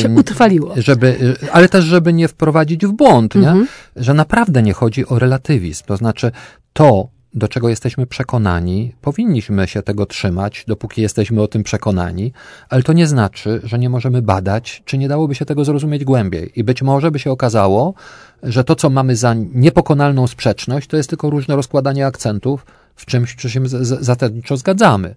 [0.02, 0.74] Się utrwaliło.
[0.76, 3.48] Żeby, ale też, żeby nie wprowadzić w błąd, nie?
[3.48, 3.66] Mhm.
[3.96, 5.84] że naprawdę nie chodzi o relatywizm.
[5.86, 6.32] To znaczy
[6.72, 12.32] to, do czego jesteśmy przekonani, powinniśmy się tego trzymać, dopóki jesteśmy o tym przekonani,
[12.68, 16.52] ale to nie znaczy, że nie możemy badać, czy nie dałoby się tego zrozumieć głębiej.
[16.56, 17.94] I być może by się okazało,
[18.42, 22.66] że to, co mamy za niepokonalną sprzeczność, to jest tylko różne rozkładanie akcentów
[22.96, 25.14] w czymś, czy się zasadniczo zgadzamy.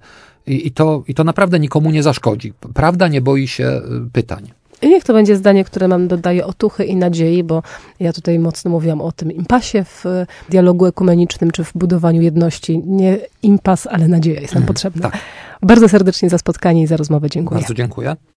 [0.48, 2.54] I, i, to, I to naprawdę nikomu nie zaszkodzi.
[2.74, 4.52] Prawda nie boi się y, pytań.
[4.82, 7.64] I niech to będzie zdanie, które nam dodaje otuchy i nadziei, bo
[8.00, 10.04] ja tutaj mocno mówiłam o tym impasie w
[10.50, 12.82] dialogu ekumenicznym, czy w budowaniu jedności.
[12.86, 15.10] Nie impas, ale nadzieja jest nam mm, potrzebna.
[15.10, 15.22] Tak.
[15.62, 17.60] Bardzo serdecznie za spotkanie i za rozmowę dziękuję.
[17.60, 18.16] Bardzo dziękuję.